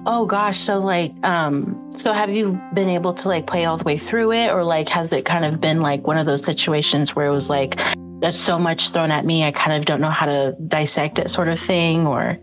[0.07, 3.85] Oh gosh, so like um so have you been able to like play all the
[3.85, 7.17] way through it or like has it kind of been like one of those situations
[7.17, 7.81] where it was like
[8.23, 9.43] there's so much thrown at me.
[9.43, 12.39] I kind of don't know how to dissect it, sort of thing, or.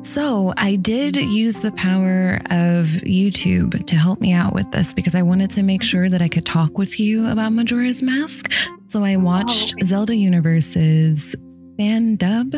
[0.00, 5.16] So, I did use the power of YouTube to help me out with this because
[5.16, 8.52] I wanted to make sure that I could talk with you about Majora's Mask.
[8.86, 9.84] So, I watched oh.
[9.84, 11.34] Zelda Universe's
[11.76, 12.54] fan dub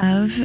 [0.00, 0.38] of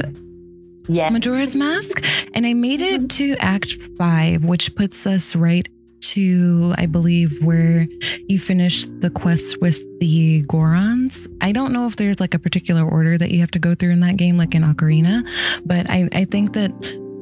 [0.88, 1.10] yeah.
[1.10, 3.06] Majora's Mask, and I made it mm-hmm.
[3.08, 5.68] to Act 5, which puts us right
[6.12, 7.86] to, I believe, where
[8.28, 11.28] you finish the quest with the Gorons.
[11.40, 13.90] I don't know if there's like a particular order that you have to go through
[13.90, 15.26] in that game, like in Ocarina,
[15.64, 16.70] but I, I think that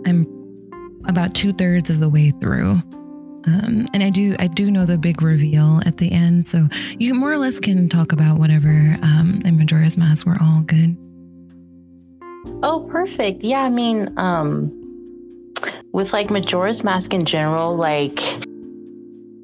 [0.07, 0.27] I'm
[1.07, 2.81] about two thirds of the way through.
[3.45, 6.69] Um, and I do I do know the big reveal at the end, so
[6.99, 10.27] you more or less can talk about whatever um, in Majora's Mask.
[10.27, 10.97] We're all good.
[12.63, 13.43] Oh, perfect.
[13.43, 14.71] Yeah, I mean, um,
[15.93, 18.21] with like Majora's Mask in general, like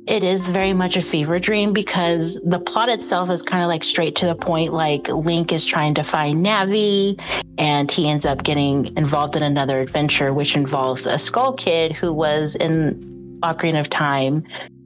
[0.08, 3.84] it is very much a fever dream because the plot itself is kind of like
[3.84, 4.72] straight to the point.
[4.72, 7.20] Like Link is trying to find Navi,
[7.58, 12.14] and he ends up getting involved in another adventure, which involves a Skull Kid who
[12.14, 14.44] was in Ocarina of Time,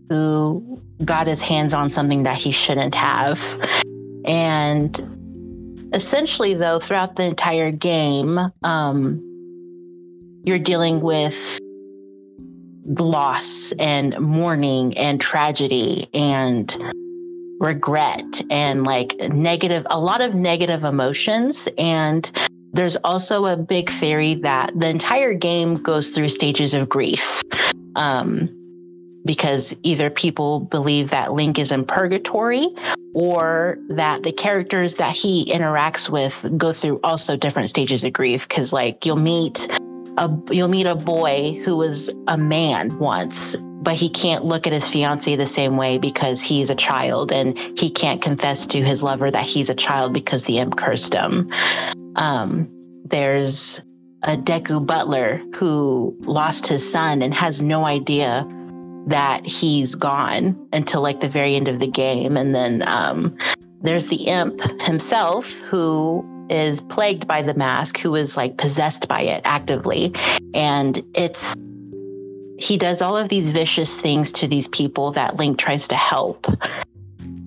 [0.08, 3.40] who got his hands on something that he shouldn't have.
[4.24, 9.28] And essentially, though, throughout the entire game, um,
[10.44, 11.60] you're dealing with
[12.84, 16.76] loss and mourning and tragedy and
[17.60, 21.68] regret and like negative, a lot of negative emotions.
[21.78, 22.30] And
[22.72, 27.42] there's also a big theory that the entire game goes through stages of grief.
[27.94, 28.48] Um,
[29.24, 32.68] because either people believe that Link is in purgatory
[33.14, 38.48] or that the characters that he interacts with go through also different stages of grief.
[38.48, 39.68] Cause like you'll meet
[40.18, 44.72] a you'll meet a boy who was a man once but he can't look at
[44.72, 49.02] his fiance the same way because he's a child and he can't confess to his
[49.02, 51.48] lover that he's a child because the imp cursed him.
[52.14, 52.68] Um,
[53.04, 53.84] there's
[54.22, 58.46] a deku butler who lost his son and has no idea
[59.08, 62.36] that he's gone until like the very end of the game.
[62.36, 63.36] And then um,
[63.80, 69.20] there's the imp himself who is plagued by the mask, who is like possessed by
[69.20, 70.12] it actively.
[70.54, 71.54] And it's,
[72.58, 76.46] he does all of these vicious things to these people that Link tries to help.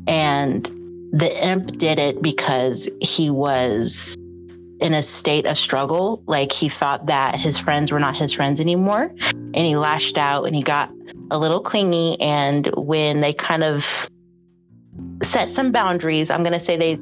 [0.08, 0.66] And
[1.12, 4.16] the imp did it because he was
[4.80, 6.22] in a state of struggle.
[6.26, 9.12] Like he thought that his friends were not his friends anymore.
[9.32, 10.92] And he lashed out and he got
[11.32, 12.20] a little clingy.
[12.20, 14.10] And when they kind of
[15.24, 17.00] set some boundaries, I'm going to say they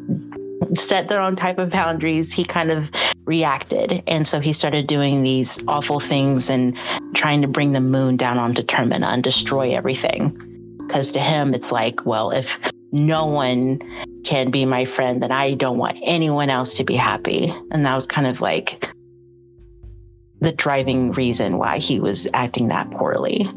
[0.76, 2.92] set their own type of boundaries, he kind of
[3.26, 4.04] reacted.
[4.08, 6.78] And so he started doing these awful things and
[7.14, 10.38] trying to bring the moon down onto Termina and destroy everything.
[10.86, 12.60] Because to him, it's like, well, if
[12.92, 13.80] no one
[14.24, 17.54] can be my friend, then I don't want anyone else to be happy.
[17.72, 18.90] And that was kind of like
[20.42, 23.50] the driving reason why he was acting that poorly.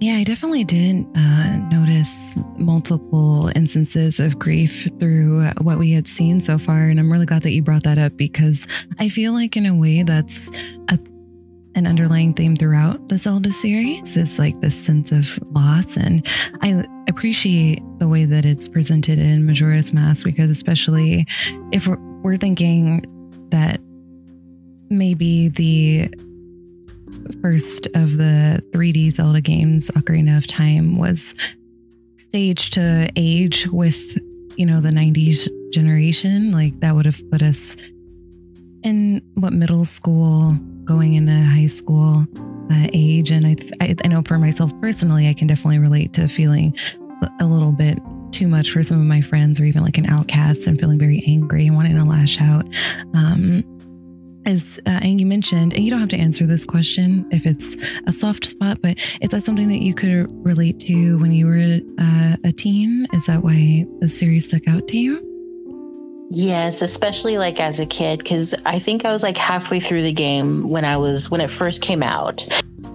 [0.00, 6.38] Yeah, I definitely did uh, notice multiple instances of grief through what we had seen
[6.38, 6.84] so far.
[6.84, 8.68] And I'm really glad that you brought that up because
[9.00, 10.52] I feel like, in a way, that's
[10.88, 11.00] a,
[11.74, 15.96] an underlying theme throughout the Zelda series is like this sense of loss.
[15.96, 16.24] And
[16.62, 21.26] I appreciate the way that it's presented in Majora's Mask because, especially
[21.72, 23.02] if we're, we're thinking
[23.50, 23.80] that
[24.90, 26.08] maybe the
[27.40, 31.34] first of the 3D Zelda games, Ocarina of Time, was
[32.16, 34.18] staged to age with,
[34.56, 36.50] you know, the 90s generation.
[36.50, 37.76] Like that would have put us
[38.82, 42.26] in what middle school, going into high school
[42.70, 43.30] uh, age.
[43.30, 46.76] And I, I, I know for myself personally, I can definitely relate to feeling
[47.40, 47.98] a little bit
[48.32, 51.22] too much for some of my friends or even like an outcast and feeling very
[51.26, 52.66] angry and wanting to lash out.
[53.14, 53.64] Um,
[54.48, 57.76] as uh, and you mentioned, and you don't have to answer this question if it's
[58.06, 61.80] a soft spot, but is that something that you could relate to when you were
[62.02, 63.06] uh, a teen?
[63.12, 65.24] Is that why the series stuck out to you?
[66.30, 70.12] Yes, especially like as a kid, because I think I was like halfway through the
[70.12, 72.46] game when I was when it first came out.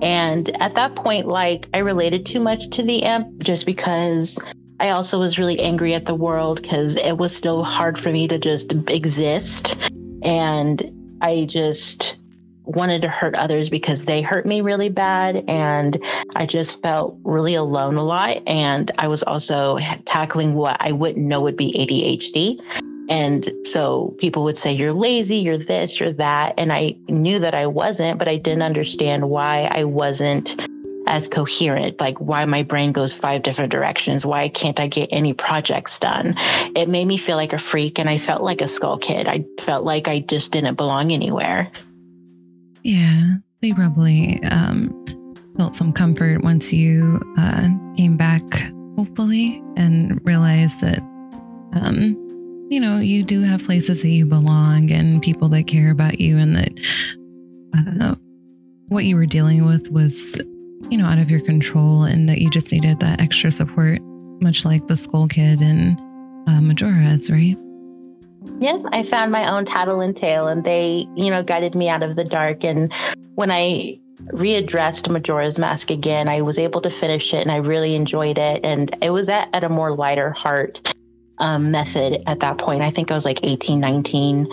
[0.02, 4.40] And at that point, like I related too much to the imp just because
[4.80, 8.28] I also was really angry at the world because it was still hard for me
[8.28, 9.78] to just exist.
[10.24, 12.18] And I just
[12.66, 15.44] wanted to hurt others because they hurt me really bad.
[15.48, 16.02] And
[16.36, 18.42] I just felt really alone a lot.
[18.48, 22.62] And I was also tackling what I wouldn't know would be ADHD.
[23.10, 26.54] And so people would say, You're lazy, you're this, you're that.
[26.58, 30.56] And I knew that I wasn't, but I didn't understand why I wasn't
[31.08, 35.34] as coherent, like why my brain goes five different directions, why can't I get any
[35.34, 36.36] projects done?
[36.76, 39.28] It made me feel like a freak and I felt like a skull kid.
[39.28, 41.72] I felt like I just didn't belong anywhere.
[42.84, 43.36] Yeah.
[43.56, 45.06] So you probably um,
[45.58, 48.44] felt some comfort once you uh, came back,
[48.98, 51.00] hopefully, and realized that,
[51.74, 52.20] um,
[52.70, 56.38] you know, you do have places that you belong and people that care about you,
[56.38, 56.74] and that
[57.78, 58.16] uh,
[58.88, 60.42] what you were dealing with was,
[60.90, 64.00] you know, out of your control, and that you just needed that extra support,
[64.42, 66.00] much like the Skull Kid and
[66.48, 67.58] uh, Majora's, right?
[68.60, 72.04] Yeah, I found my own Tatl and Tael, and they, you know, guided me out
[72.04, 72.64] of the dark.
[72.64, 72.94] And
[73.36, 77.96] when I readdressed Majora's Mask again, I was able to finish it, and I really
[77.96, 78.62] enjoyed it.
[78.64, 80.94] And it was at, at a more lighter heart
[81.40, 82.82] um, method at that point.
[82.82, 84.48] I think I was like 18, 19.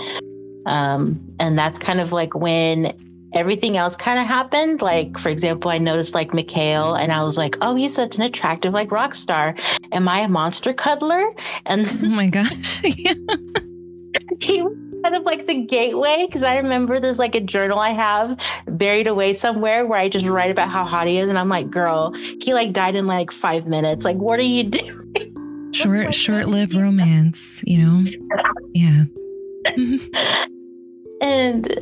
[0.66, 2.93] Um, and that's kind of like when
[3.35, 4.83] everything else kind of happened.
[4.83, 8.23] Like, for example, I noticed like Mikau and I was like, oh, he's such an
[8.23, 9.55] attractive like rock star.
[9.93, 11.25] Am I a monster cuddler?
[11.66, 12.81] And oh my gosh.
[14.40, 17.90] he was kind of like the gateway because I remember there's like a journal I
[17.90, 21.31] have buried away somewhere where I just write about how hot he is.
[21.31, 24.05] And I'm like, girl, he like died in like five minutes.
[24.05, 25.71] Like, what are you doing?
[25.73, 28.05] Short, short lived romance, you know?
[28.75, 29.05] Yeah.
[31.23, 31.81] and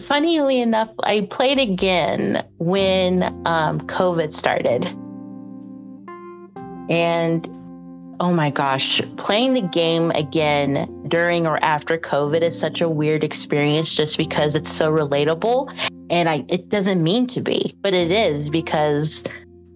[0.00, 4.86] funnily enough, I played again when um, COVID started.
[6.88, 7.48] And
[8.20, 13.24] oh my gosh, playing the game again during or after COVID is such a weird
[13.24, 15.72] experience just because it's so relatable.
[16.10, 19.24] And I it doesn't mean to be, but it is because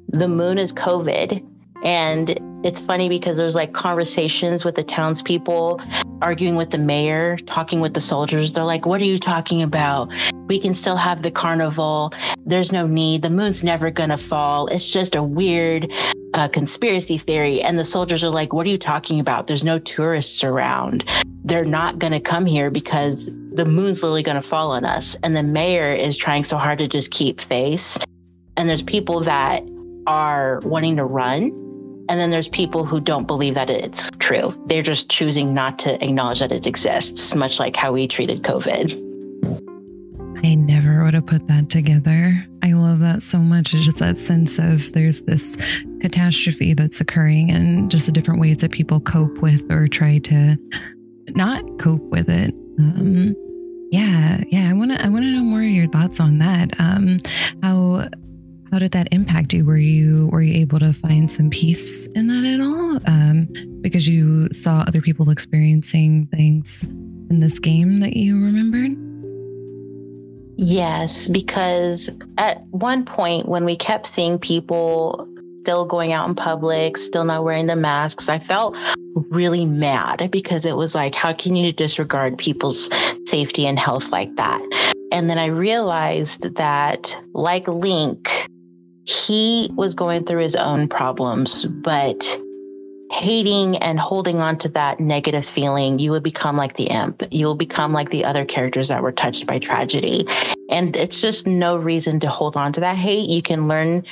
[0.08, 1.44] the moon is COVID.
[1.82, 5.82] And it's funny because there's like conversations with the townspeople,
[6.22, 8.54] arguing with the mayor, talking with the soldiers.
[8.54, 10.10] They're like, What are you talking about?
[10.48, 12.12] We can still have the carnival.
[12.46, 13.20] There's no need.
[13.20, 14.66] The moon's never going to fall.
[14.68, 15.92] It's just a weird
[16.32, 17.60] uh, conspiracy theory.
[17.60, 19.46] And the soldiers are like, What are you talking about?
[19.46, 21.04] There's no tourists around.
[21.44, 25.16] They're not going to come here because the moon's literally going to fall on us.
[25.22, 27.98] And the mayor is trying so hard to just keep face.
[28.56, 29.62] And there's people that
[30.06, 31.60] are wanting to run
[32.08, 34.54] and then there's people who don't believe that it's true.
[34.66, 39.00] They're just choosing not to acknowledge that it exists, much like how we treated COVID.
[40.44, 42.34] I never would have put that together.
[42.62, 43.72] I love that so much.
[43.72, 45.56] It's just that sense of there's this
[46.00, 50.56] catastrophe that's occurring and just the different ways that people cope with or try to
[51.28, 52.54] not cope with it.
[52.78, 53.34] Um,
[53.90, 54.68] yeah, yeah.
[54.68, 55.02] I want to.
[55.02, 56.78] I want to know more of your thoughts on that.
[56.78, 57.18] Um,
[57.62, 58.08] how
[58.74, 59.64] how did that impact you?
[59.64, 62.98] Were you were you able to find some peace in that at all?
[63.06, 63.46] Um,
[63.80, 68.98] because you saw other people experiencing things in this game that you remembered.
[70.56, 75.28] Yes, because at one point when we kept seeing people
[75.60, 78.76] still going out in public, still not wearing the masks, I felt
[79.14, 82.90] really mad because it was like, how can you disregard people's
[83.26, 84.60] safety and health like that?
[85.12, 88.48] And then I realized that, like Link,
[89.04, 92.24] he was going through his own problems, but
[93.12, 97.22] hating and holding on to that negative feeling, you would become like the imp.
[97.30, 100.26] You will become like the other characters that were touched by tragedy.
[100.70, 103.28] And it's just no reason to hold on to that hate.
[103.28, 104.04] You can learn,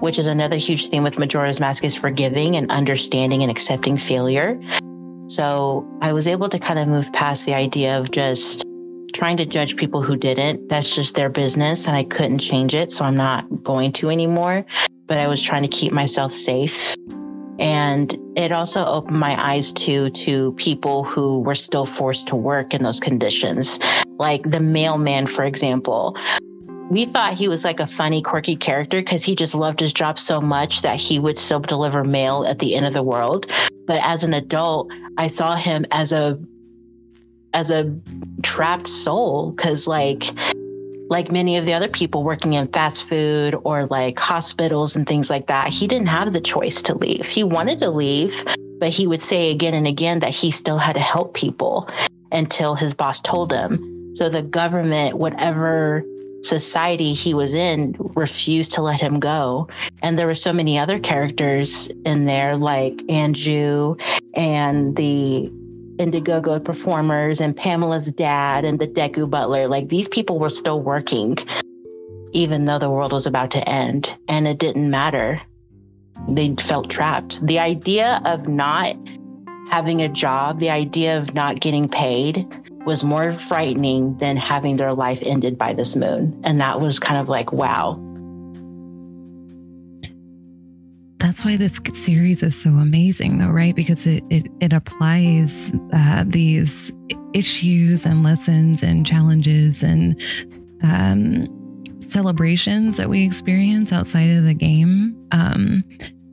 [0.00, 4.60] which is another huge theme with Majora's Mask, is forgiving and understanding and accepting failure.
[5.28, 8.66] So I was able to kind of move past the idea of just
[9.20, 10.70] trying to judge people who didn't.
[10.70, 12.90] That's just their business and I couldn't change it.
[12.90, 14.64] So I'm not going to anymore.
[15.08, 16.94] But I was trying to keep myself safe.
[17.58, 22.72] And it also opened my eyes to to people who were still forced to work
[22.72, 23.78] in those conditions.
[24.18, 26.16] Like the mailman, for example.
[26.88, 30.18] We thought he was like a funny, quirky character because he just loved his job
[30.18, 33.46] so much that he would still deliver mail at the end of the world.
[33.86, 36.40] But as an adult, I saw him as a
[37.54, 37.94] as a
[38.42, 40.24] trapped soul because like
[41.08, 45.28] like many of the other people working in fast food or like hospitals and things
[45.28, 47.26] like that he didn't have the choice to leave.
[47.26, 48.44] He wanted to leave
[48.78, 51.88] but he would say again and again that he still had to help people
[52.32, 54.14] until his boss told him.
[54.14, 56.02] So the government whatever
[56.42, 59.68] society he was in refused to let him go.
[60.02, 64.00] And there were so many other characters in there like Anju
[64.34, 65.52] and the
[66.00, 71.36] Indigo-Go's performers and Pamela's dad and the Deku butler, like these people were still working,
[72.32, 74.12] even though the world was about to end.
[74.26, 75.42] And it didn't matter.
[76.26, 77.44] They felt trapped.
[77.46, 78.96] The idea of not
[79.68, 82.46] having a job, the idea of not getting paid
[82.86, 86.40] was more frightening than having their life ended by this moon.
[86.44, 88.00] And that was kind of like, wow.
[91.30, 93.76] That's why this series is so amazing, though, right?
[93.76, 96.92] Because it it, it applies uh, these
[97.34, 100.20] issues and lessons and challenges and
[100.82, 101.46] um,
[102.00, 105.84] celebrations that we experience outside of the game, um,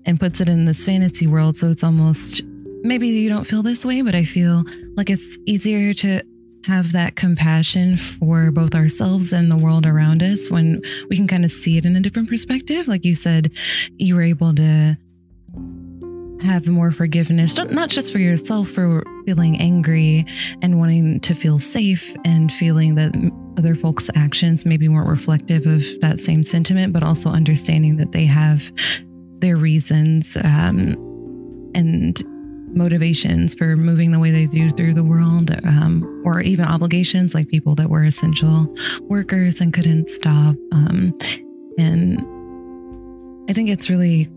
[0.08, 1.56] and puts it in this fantasy world.
[1.58, 2.42] So it's almost
[2.82, 4.64] maybe you don't feel this way, but I feel
[4.96, 6.24] like it's easier to
[6.68, 11.46] have that compassion for both ourselves and the world around us when we can kind
[11.46, 12.90] of see it in a different perspective.
[12.90, 13.52] Like you said,
[13.96, 14.98] you were able to
[16.44, 20.26] have more forgiveness, not just for yourself for feeling angry
[20.62, 23.16] and wanting to feel safe and feeling that
[23.58, 28.26] other folks' actions maybe weren't reflective of that same sentiment, but also understanding that they
[28.26, 28.74] have
[29.40, 30.96] their reasons um,
[31.74, 32.22] and
[32.68, 37.48] motivations for moving the way they do through the world, um, or even obligations like
[37.48, 40.56] people that were essential workers and couldn't stop.
[40.72, 41.14] Um,
[41.78, 42.20] and
[43.50, 44.28] I think it's really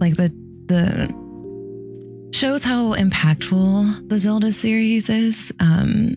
[0.00, 0.32] like the
[0.66, 1.24] the
[2.32, 5.52] shows how impactful the Zelda series is.
[5.60, 6.16] Um,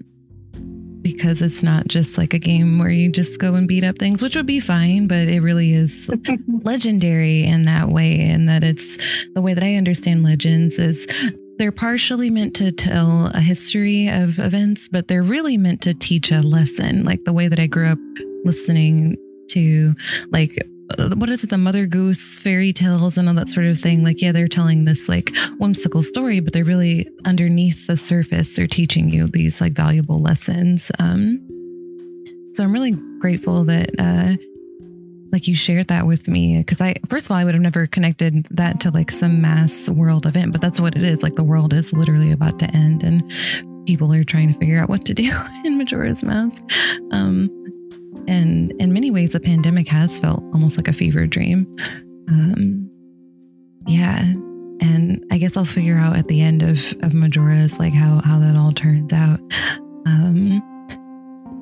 [1.14, 4.22] because it's not just like a game where you just go and beat up things,
[4.22, 6.10] which would be fine, but it really is
[6.64, 8.20] legendary in that way.
[8.20, 8.98] And that it's
[9.34, 11.08] the way that I understand legends is
[11.58, 16.32] they're partially meant to tell a history of events, but they're really meant to teach
[16.32, 17.04] a lesson.
[17.04, 18.00] Like the way that I grew up
[18.44, 19.16] listening
[19.50, 19.96] to
[20.30, 20.62] like
[21.16, 24.04] what is it the mother goose fairy tales and all that sort of thing?
[24.04, 28.68] Like yeah they're telling this like whimsical story but they're really underneath the surface they're
[28.68, 31.40] teaching you these like valuable lessons um
[32.54, 34.36] so i'm really grateful that uh
[35.32, 37.88] like you shared that with me because i first of all i would have never
[37.88, 41.44] connected that to like some mass world event but that's what it is like the
[41.44, 43.24] world is literally about to end and
[43.86, 45.32] people are trying to figure out what to do
[45.64, 46.64] in majora's mask
[47.12, 47.50] um
[48.28, 51.66] and in many ways, the pandemic has felt almost like a fever dream.
[52.30, 52.90] Um,
[53.88, 54.20] yeah.
[54.82, 58.40] And I guess I'll figure out at the end of, of Majora's like how, how
[58.40, 59.40] that all turns out.
[60.06, 60.62] Um,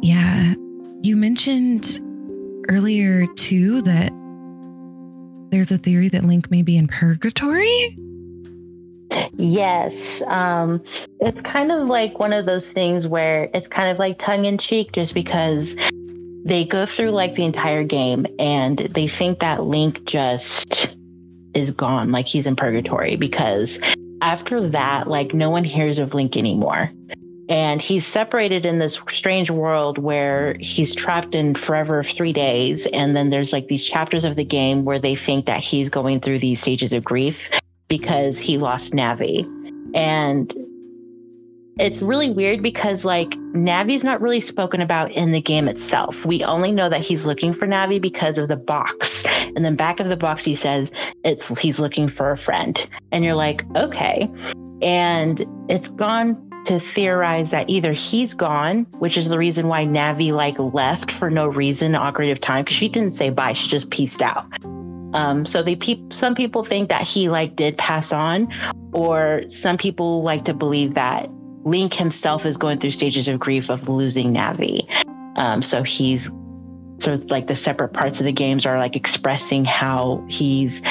[0.01, 0.55] yeah.
[1.01, 1.99] You mentioned
[2.68, 4.11] earlier too that
[5.51, 7.97] there's a theory that Link may be in purgatory.
[9.38, 10.22] Yes.
[10.24, 10.84] Um,
[11.20, 14.57] it's kind of like one of those things where it's kind of like tongue in
[14.57, 15.76] cheek just because
[16.45, 20.95] they go through like the entire game and they think that Link just
[21.55, 23.81] is gone, like he's in purgatory, because
[24.21, 26.91] after that, like no one hears of Link anymore.
[27.49, 32.87] And he's separated in this strange world where he's trapped in forever three days.
[32.87, 36.21] And then there's like these chapters of the game where they think that he's going
[36.21, 37.51] through these stages of grief
[37.87, 39.47] because he lost Navi.
[39.93, 40.53] And
[41.78, 46.26] it's really weird because like Navi's not really spoken about in the game itself.
[46.26, 49.26] We only know that he's looking for Navi because of the box.
[49.55, 50.91] And then back of the box he says
[51.23, 52.89] it's he's looking for a friend.
[53.11, 54.30] And you're like, "Okay."
[54.82, 60.32] And it's gone to theorize that either he's gone, which is the reason why Navi
[60.32, 64.21] like left for no reason, of Time, because she didn't say bye, she just pieced
[64.21, 64.45] out.
[65.13, 68.51] Um, so they pe- some people think that he like did pass on,
[68.93, 71.30] or some people like to believe that
[71.66, 74.88] Link himself is going through stages of grief of losing Navi.
[75.36, 76.32] Um, so he's
[76.99, 80.82] sort of like the separate parts of the games are like expressing how he's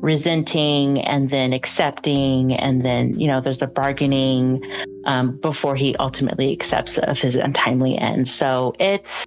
[0.00, 4.62] resenting and then accepting and then you know there's the bargaining
[5.06, 9.24] um, before he ultimately accepts of his untimely end so it's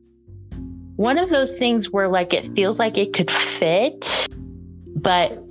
[0.96, 4.28] one of those things where like it feels like it could fit
[4.96, 5.44] but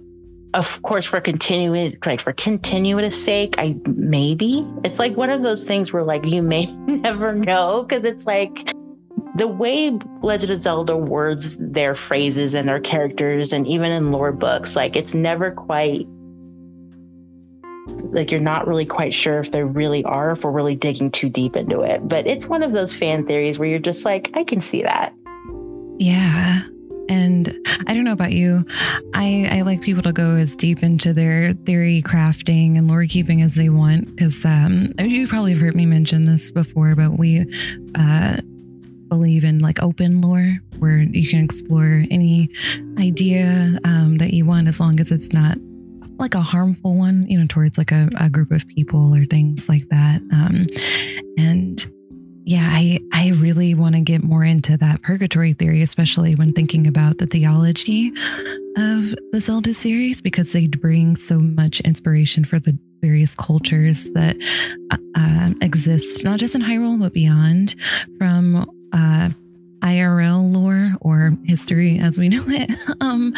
[0.56, 4.66] of course for continuing like for continuous sake i maybe?
[4.84, 8.72] It's like one of those things where like you may never know because it's like
[9.36, 9.90] the way
[10.22, 14.96] legend of zelda words their phrases and their characters and even in lore books like
[14.96, 16.06] it's never quite
[18.12, 21.28] like you're not really quite sure if they really are if we're really digging too
[21.28, 22.08] deep into it.
[22.08, 25.12] But it's one of those fan theories where you're just like i can see that.
[25.98, 26.62] Yeah
[27.08, 27.54] and
[27.86, 28.66] I don't know about you.
[29.14, 33.42] I, I like people to go as deep into their theory crafting and lore keeping
[33.42, 34.16] as they want.
[34.16, 37.44] Because um, you probably have heard me mention this before, but we
[37.94, 38.38] uh,
[39.08, 42.50] believe in like open lore where you can explore any
[42.98, 45.56] idea um, that you want as long as it's not
[46.18, 49.68] like a harmful one, you know, towards like a, a group of people or things
[49.68, 50.20] like that.
[50.32, 50.66] Um,
[51.38, 51.86] and
[52.46, 56.86] yeah, I, I really want to get more into that purgatory theory, especially when thinking
[56.86, 58.12] about the theology
[58.76, 64.36] of the Zelda series, because they bring so much inspiration for the various cultures that
[64.92, 67.74] uh, um, exist, not just in Hyrule, but beyond
[68.16, 69.28] from uh,
[69.80, 72.70] IRL lore or history as we know it.
[73.00, 73.34] um,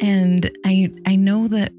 [0.00, 1.72] and I I know that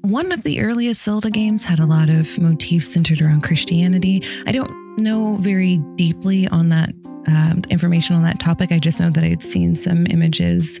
[0.00, 4.22] one of the earliest Zelda games had a lot of motifs centered around Christianity.
[4.46, 6.90] I don't know very deeply on that
[7.26, 8.72] um, information on that topic.
[8.72, 10.80] I just know that I'd seen some images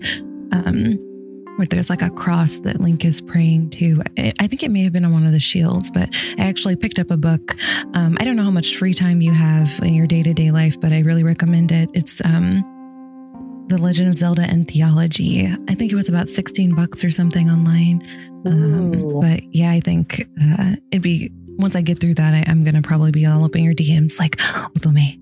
[0.52, 0.98] um,
[1.56, 4.02] where there's like a cross that Link is praying to.
[4.18, 6.08] I think it may have been on one of the shields, but
[6.38, 7.56] I actually picked up a book.
[7.94, 10.50] Um, I don't know how much free time you have in your day to day
[10.50, 11.90] life, but I really recommend it.
[11.94, 12.62] It's um,
[13.68, 15.46] The Legend of Zelda and Theology.
[15.68, 18.06] I think it was about 16 bucks or something online.
[18.44, 22.64] Um, but yeah, I think uh, it'd be once I get through that, I, am
[22.64, 25.18] gonna probably be all up in your DMs like, Otome,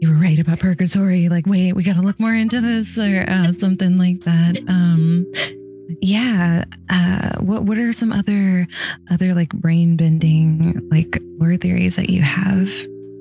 [0.00, 1.28] you were right about purgatory.
[1.28, 4.60] Like, wait, we gotta look more into this or uh, something like that.
[4.68, 5.26] Um,
[6.00, 6.64] yeah.
[6.88, 8.66] Uh, what what are some other
[9.10, 12.68] other like brain bending like lore theories that you have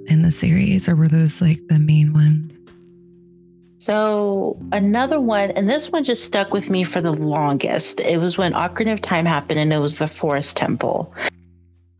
[0.07, 2.59] in the series, or were those like the main ones?
[3.79, 7.99] So another one, and this one just stuck with me for the longest.
[7.99, 11.13] It was when Ocarina of Time happened, and it was the Forest Temple.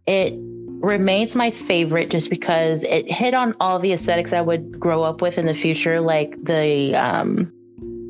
[0.10, 0.34] It
[0.82, 5.22] remains my favorite just because it hit on all the aesthetics I would grow up
[5.22, 7.54] with in the future, like the um,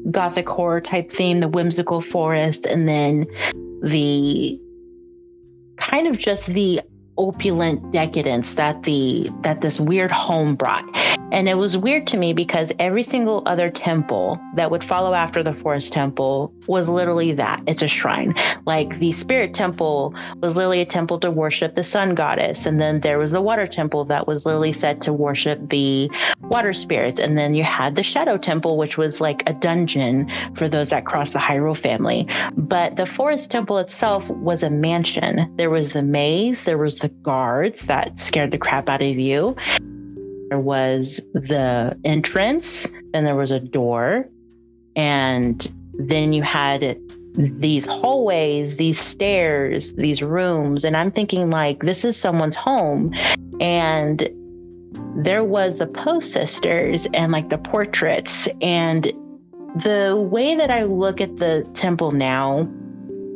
[0.10, 3.26] gothic horror type theme, the whimsical forest, and then
[3.84, 4.58] the
[5.76, 6.80] kind of just the
[7.18, 10.86] opulent decadence that the that this weird home brought
[11.32, 15.44] and it was weird to me because every single other temple that would follow after
[15.44, 18.34] the forest temple was literally that it's a shrine.
[18.66, 22.66] Like the spirit temple was literally a temple to worship the sun goddess.
[22.66, 26.12] And then there was the water temple that was literally said to worship the
[26.42, 27.20] water spirits.
[27.20, 31.06] And then you had the shadow temple, which was like a dungeon for those that
[31.06, 32.28] crossed the Hyrule family.
[32.56, 35.52] But the forest temple itself was a mansion.
[35.58, 39.56] There was the maze, there was the guards that scared the crap out of you
[40.50, 44.28] there was the entrance, then there was a door,
[44.96, 47.00] and then you had
[47.36, 50.84] these hallways, these stairs, these rooms.
[50.84, 53.14] And I'm thinking, like, this is someone's home.
[53.62, 54.28] And
[55.16, 58.50] there was the Poe sisters and like the portraits.
[58.62, 59.14] And
[59.76, 62.68] the way that I look at the temple now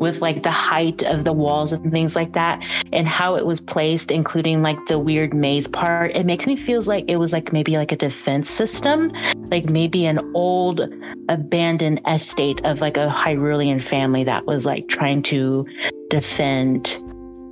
[0.03, 3.61] with like the height of the walls and things like that and how it was
[3.61, 7.53] placed including like the weird maze part it makes me feels like it was like
[7.53, 9.09] maybe like a defense system
[9.49, 10.81] like maybe an old
[11.29, 15.65] abandoned estate of like a Hyrulean family that was like trying to
[16.09, 16.97] defend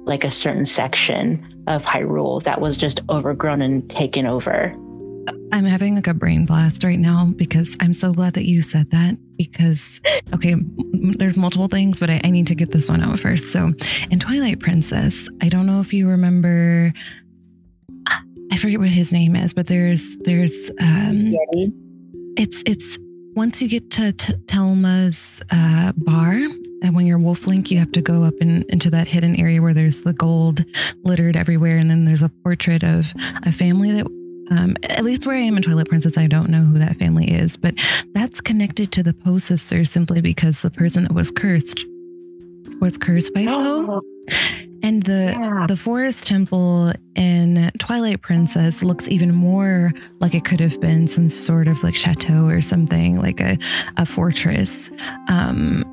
[0.06, 4.76] like a certain section of Hyrule that was just overgrown and taken over
[5.54, 8.90] I'm having like a brain blast right now because I'm so glad that you said
[8.92, 9.18] that.
[9.50, 10.02] Because,
[10.34, 10.56] okay,
[11.18, 13.52] there's multiple things, but I, I, need to get this one out first.
[13.52, 13.72] So,
[14.10, 16.94] in Twilight Princess, I don't know if you remember,
[18.52, 21.34] I forget what his name is, but there's, there's, um,
[22.38, 22.98] it's, it's,
[23.34, 26.34] once you get to T- Telma's uh, bar,
[26.84, 29.62] and when you're Wolf Link, you have to go up in, into that hidden area
[29.62, 30.66] where there's the gold
[31.04, 33.14] littered everywhere, and then there's a portrait of
[33.44, 34.08] a family that
[34.52, 37.32] um, at least where I am in Twilight Princess, I don't know who that family
[37.32, 37.74] is, but
[38.14, 41.86] that's connected to the Poe sisters simply because the person that was cursed
[42.82, 44.02] was cursed by Poe.
[44.84, 45.66] And the yeah.
[45.68, 51.30] the forest temple in Twilight Princess looks even more like it could have been some
[51.30, 53.60] sort of like chateau or something, like a,
[53.98, 54.90] a fortress.
[55.30, 55.86] Um,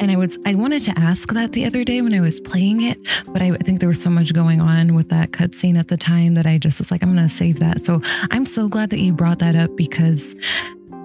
[0.00, 2.82] and I was I wanted to ask that the other day when I was playing
[2.82, 5.88] it, but I, I think there was so much going on with that cutscene at
[5.88, 7.82] the time that I just was like, I'm gonna save that.
[7.82, 10.36] So I'm so glad that you brought that up because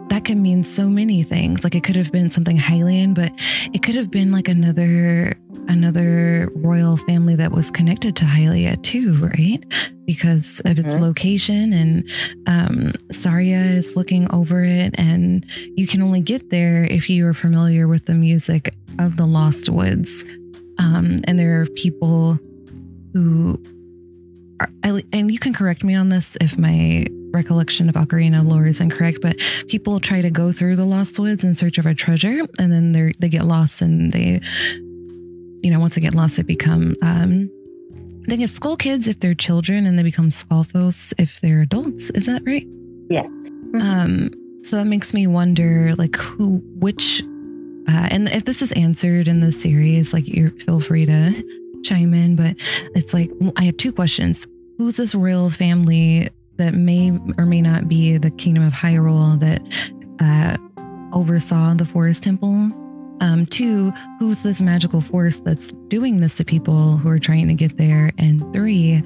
[0.10, 1.64] that can mean so many things.
[1.64, 3.32] Like it could have been something Hylian, but
[3.74, 5.36] it could have been like another
[5.68, 9.64] another royal family that was connected to Hylia too, right?
[10.06, 11.04] Because of its mm-hmm.
[11.04, 12.10] location and
[12.48, 15.46] um, Saria is looking over it, and
[15.76, 19.70] you can only get there if you are familiar with the music of the Lost
[19.70, 20.24] Woods.
[20.80, 22.40] Um, and there are people
[23.14, 23.62] who
[24.84, 29.20] and you can correct me on this if my recollection of Ocarina lore is incorrect,
[29.22, 29.38] but
[29.68, 32.92] people try to go through the Lost Woods in search of a treasure, and then
[32.92, 34.40] they they get lost, and they,
[35.62, 37.50] you know, once they get lost, they become um,
[38.28, 42.10] they get skull kids if they're children, and they become Stalfos if they're adults.
[42.12, 42.68] Is that right?
[43.10, 43.28] Yes.
[43.28, 43.82] Mm-hmm.
[43.82, 44.30] Um,
[44.64, 47.22] so that makes me wonder, like, who, which,
[47.90, 52.14] uh, and if this is answered in the series, like, you feel free to chime
[52.14, 52.36] in.
[52.36, 52.56] But
[52.96, 54.48] it's like I have two questions:
[54.78, 59.62] Who's this royal family that may or may not be the kingdom of Hyrule that
[60.20, 60.58] uh,
[61.14, 62.72] oversaw the forest temple.
[63.22, 67.54] Um, two, who's this magical force that's doing this to people who are trying to
[67.54, 68.12] get there?
[68.18, 69.04] And three,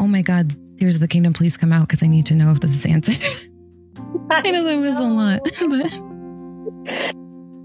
[0.00, 2.50] oh my God, Tears of the Kingdom, please come out because I need to know
[2.50, 3.18] if this is answered.
[4.30, 5.40] I know that was a lot,
[5.70, 7.18] but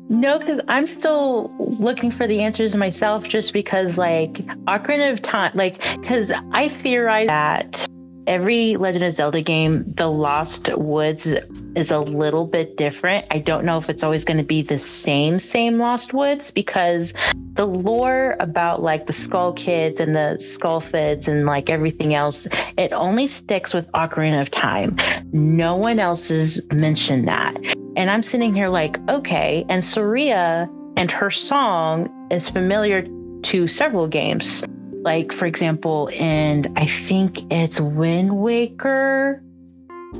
[0.09, 4.33] No, because I'm still looking for the answers myself just because, like,
[4.65, 7.87] Ocarina of Time, like, because I theorize that
[8.27, 11.35] every Legend of Zelda game, the Lost Woods
[11.75, 13.25] is a little bit different.
[13.31, 17.13] I don't know if it's always going to be the same, same Lost Woods because
[17.53, 22.47] the lore about like the Skull Kids and the Skull Fids and like everything else,
[22.77, 24.97] it only sticks with Ocarina of Time.
[25.31, 27.55] No one else has mentioned that.
[27.95, 29.65] And I'm sitting here like, okay.
[29.69, 33.07] And Saria and her song is familiar
[33.43, 34.63] to several games
[35.03, 39.43] like for example in i think it's wind waker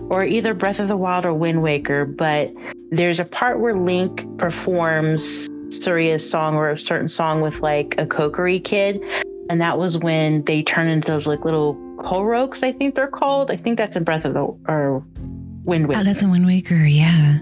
[0.10, 2.52] or either breath of the wild or wind waker but
[2.92, 8.06] there's a part where link performs Saria's song or a certain song with like a
[8.06, 9.04] Kokiri kid
[9.50, 13.50] and that was when they turn into those like little Koroks i think they're called.
[13.50, 15.04] I think that's in breath of the or
[15.64, 16.02] wind oh, waker.
[16.02, 17.40] oh that's in wind waker yeah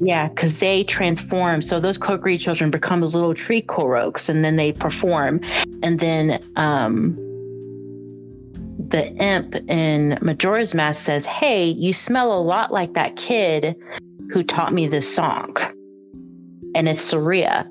[0.00, 1.60] yeah, because they transform.
[1.60, 5.40] So those Kokiri children become those little tree Koroks and then they perform.
[5.82, 7.14] And then um,
[8.88, 13.76] the imp in Majora's Mask says, Hey, you smell a lot like that kid
[14.30, 15.54] who taught me this song.
[16.74, 17.70] And it's Saria.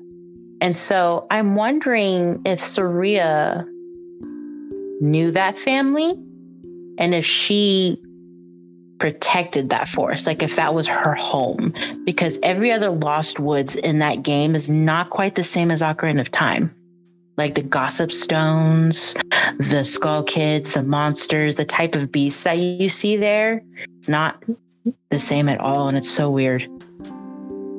[0.60, 3.66] And so I'm wondering if Saria
[5.00, 6.14] knew that family
[6.98, 8.00] and if she
[9.00, 11.74] protected that forest, like if that was her home,
[12.04, 16.20] because every other Lost Woods in that game is not quite the same as Ocarina
[16.20, 16.72] of Time.
[17.36, 19.16] Like the gossip stones,
[19.58, 23.62] the skull kids, the monsters, the type of beasts that you see there,
[23.98, 24.44] it's not
[25.08, 25.88] the same at all.
[25.88, 26.68] And it's so weird.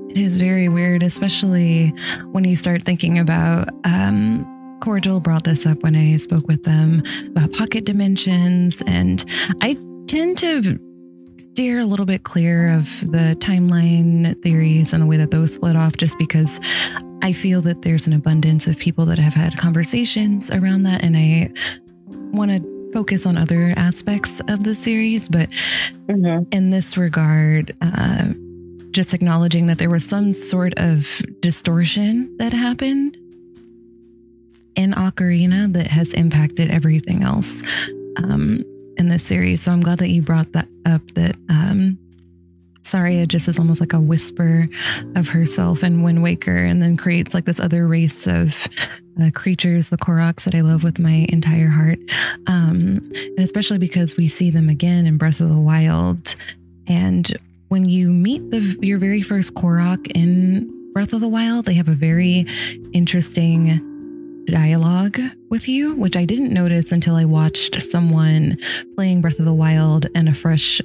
[0.10, 1.90] It is very weird, especially
[2.32, 7.04] when you start thinking about um, Cordial brought this up when I spoke with them
[7.28, 8.82] about pocket dimensions.
[8.88, 9.24] And
[9.62, 10.80] I tend to
[11.52, 15.76] steer a little bit clear of the timeline theories and the way that those split
[15.76, 16.62] off just because
[17.22, 21.18] I feel that there's an abundance of people that have had conversations around that and
[21.18, 21.52] I
[22.32, 25.50] want to focus on other aspects of the series but
[26.08, 26.50] mm-hmm.
[26.54, 28.30] in this regard uh,
[28.92, 33.18] just acknowledging that there was some sort of distortion that happened
[34.78, 37.62] in Ocarina that has impacted everything else.
[38.18, 38.64] Um,
[39.02, 39.64] in this series.
[39.64, 41.98] So I'm glad that you brought that up that um,
[42.84, 44.68] Saria just is almost like a whisper
[45.16, 48.68] of herself in Wind Waker and then creates like this other race of
[49.22, 51.98] uh, creatures, the Koroks that I love with my entire heart.
[52.46, 56.36] Um, and especially because we see them again in Breath of the Wild.
[56.86, 57.36] And
[57.70, 61.90] when you meet the your very first Korok in Breath of the Wild, they have
[61.90, 62.46] a very
[62.94, 63.91] interesting
[64.46, 65.20] dialogue
[65.50, 68.58] with you, which I didn't notice until I watched someone
[68.96, 70.82] playing Breath of the Wild and a fresh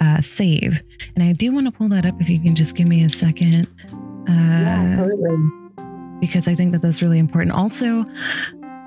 [0.00, 0.82] uh, save.
[1.14, 3.10] And I do want to pull that up if you can just give me a
[3.10, 3.66] second.
[3.92, 5.36] Uh, yeah, absolutely.
[6.20, 7.52] Because I think that that's really important.
[7.52, 8.04] Also,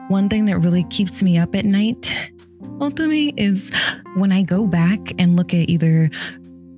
[0.07, 2.31] one thing that really keeps me up at night,
[2.79, 3.71] ultimately, is
[4.15, 6.09] when I go back and look at either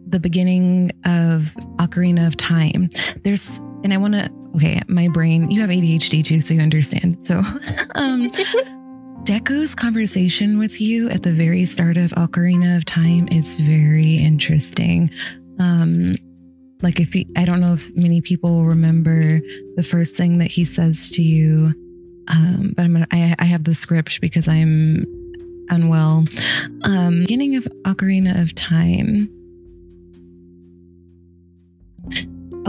[0.07, 2.89] the beginning of Ocarina of Time.
[3.23, 7.25] There's, and I want to okay, my brain, you have ADHD too, so you understand.
[7.25, 7.39] So,
[7.95, 8.29] um,
[9.23, 15.11] Deku's conversation with you at the very start of Ocarina of Time is very interesting.
[15.59, 16.17] Um,
[16.81, 19.41] like if he, I don't know if many people remember
[19.75, 21.73] the first thing that he says to you,
[22.27, 25.05] um, but I'm gonna, I, I have the script because I'm
[25.69, 26.25] unwell.
[26.83, 29.29] Um, beginning of Ocarina of Time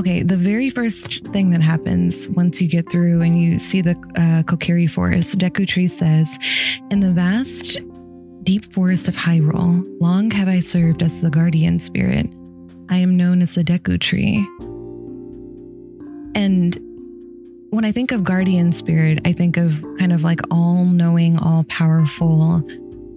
[0.00, 3.90] Okay, the very first thing that happens once you get through and you see the
[3.90, 6.38] uh, Kokiri forest, Deku Tree says,
[6.90, 7.78] In the vast,
[8.42, 12.32] deep forest of Hyrule, long have I served as the guardian spirit.
[12.88, 14.38] I am known as the Deku Tree.
[16.34, 16.78] And
[17.68, 21.64] when I think of guardian spirit, I think of kind of like all knowing, all
[21.64, 22.66] powerful.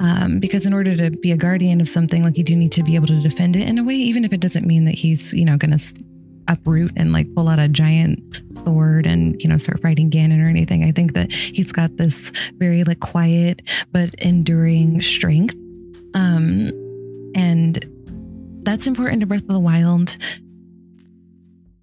[0.01, 2.83] Um, because in order to be a guardian of something, like you do need to
[2.83, 5.33] be able to defend it in a way, even if it doesn't mean that he's,
[5.33, 6.03] you know, going to
[6.47, 8.19] uproot and like pull out a giant
[8.63, 10.83] sword and you know start fighting Ganon or anything.
[10.83, 15.55] I think that he's got this very like quiet but enduring strength.
[16.13, 16.71] Um
[17.35, 17.85] and
[18.63, 20.17] that's important to Breath of the Wild.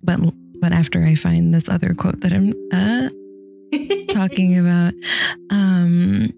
[0.02, 0.20] But
[0.60, 3.08] but after I find this other quote that I'm uh,
[4.12, 4.92] talking about,
[5.50, 6.32] um,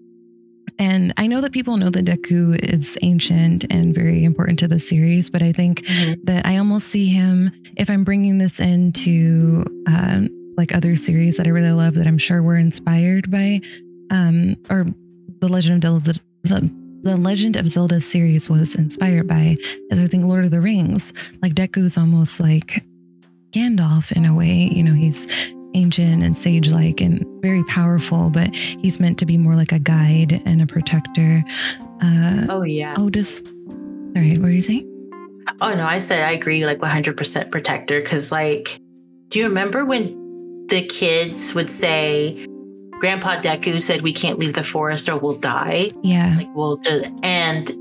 [0.79, 4.79] and I know that people know that Deku is ancient and very important to the
[4.79, 6.23] series, but I think mm-hmm.
[6.25, 11.47] that I almost see him, if I'm bringing this into um, like other series that
[11.47, 13.61] I really love that I'm sure were inspired by,
[14.09, 14.85] um, or
[15.39, 16.71] the Legend of Zelda, the,
[17.03, 19.57] the Legend of Zelda series was inspired by,
[19.91, 21.13] as I think Lord of the Rings.
[21.41, 22.83] Like Deku's almost like
[23.51, 24.69] Gandalf in a way.
[24.71, 25.27] You know, he's
[25.73, 29.79] ancient and sage like and very powerful, but he's meant to be more like a
[29.79, 31.43] guide and a protector.
[32.01, 32.95] Uh, oh, yeah.
[32.97, 33.45] Oh, just,
[34.13, 34.89] sorry, what were you saying?
[35.61, 38.01] Oh, no, I said I agree, like 100% protector.
[38.01, 38.79] Cause, like,
[39.29, 42.45] do you remember when the kids would say,
[42.99, 45.89] Grandpa Deku said we can't leave the forest or we'll die?
[46.01, 46.35] Yeah.
[46.37, 47.71] Like, we'll just, and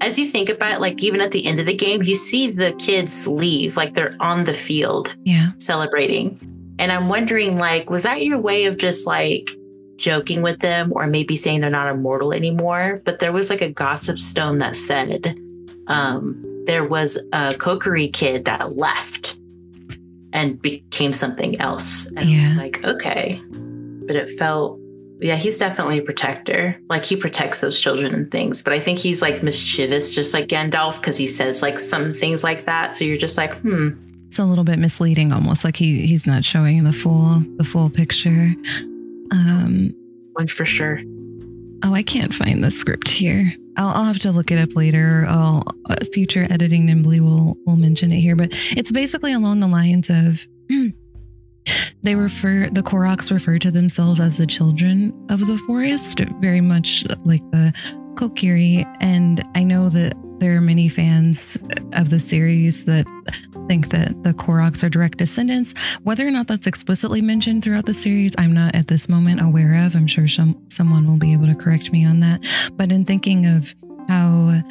[0.00, 2.50] as you think about it, like even at the end of the game, you see
[2.50, 6.38] the kids leave, like they're on the field, yeah, celebrating.
[6.78, 9.50] And I'm wondering, like, was that your way of just like
[9.96, 13.02] joking with them, or maybe saying they're not immortal anymore?
[13.04, 15.36] But there was like a gossip stone that said
[15.88, 19.38] um, there was a Kokiri kid that left
[20.32, 22.40] and became something else, and yeah.
[22.40, 23.42] I was like, okay,
[24.06, 24.78] but it felt
[25.20, 26.80] yeah, he's definitely a protector.
[26.88, 28.62] Like he protects those children and things.
[28.62, 32.44] But I think he's like mischievous, just like Gandalf, because he says like some things
[32.44, 32.92] like that.
[32.92, 33.90] So you're just like, hmm.
[34.28, 37.88] It's a little bit misleading, almost like he he's not showing the full the full
[37.88, 38.52] picture.
[39.30, 39.94] Um,
[40.34, 41.00] one for sure.
[41.82, 43.50] Oh, I can't find the script here.
[43.76, 45.24] I'll, I'll have to look it up later.
[45.28, 49.68] I'll uh, future editing Knimbley will will mention it here, but it's basically along the
[49.68, 50.46] lines of.
[52.02, 57.04] They refer the Koroks refer to themselves as the children of the forest, very much
[57.26, 57.74] like the
[58.14, 58.86] Kokiri.
[59.00, 61.58] And I know that there are many fans
[61.92, 63.06] of the series that
[63.68, 65.74] think that the Koroks are direct descendants.
[66.02, 69.84] Whether or not that's explicitly mentioned throughout the series, I'm not at this moment aware
[69.84, 69.94] of.
[69.94, 72.40] I'm sure some, someone will be able to correct me on that.
[72.72, 73.74] But in thinking of
[74.08, 74.62] how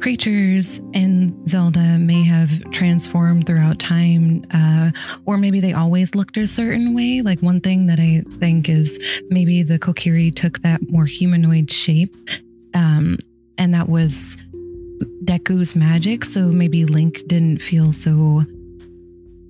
[0.00, 4.92] creatures in Zelda may have transformed throughout time, uh,
[5.26, 7.20] or maybe they always looked a certain way.
[7.20, 8.98] Like one thing that I think is
[9.28, 12.14] maybe the Kokiri took that more humanoid shape,
[12.74, 13.18] um,
[13.58, 14.38] and that was
[15.24, 16.24] Deku's magic.
[16.24, 18.44] So maybe Link didn't feel so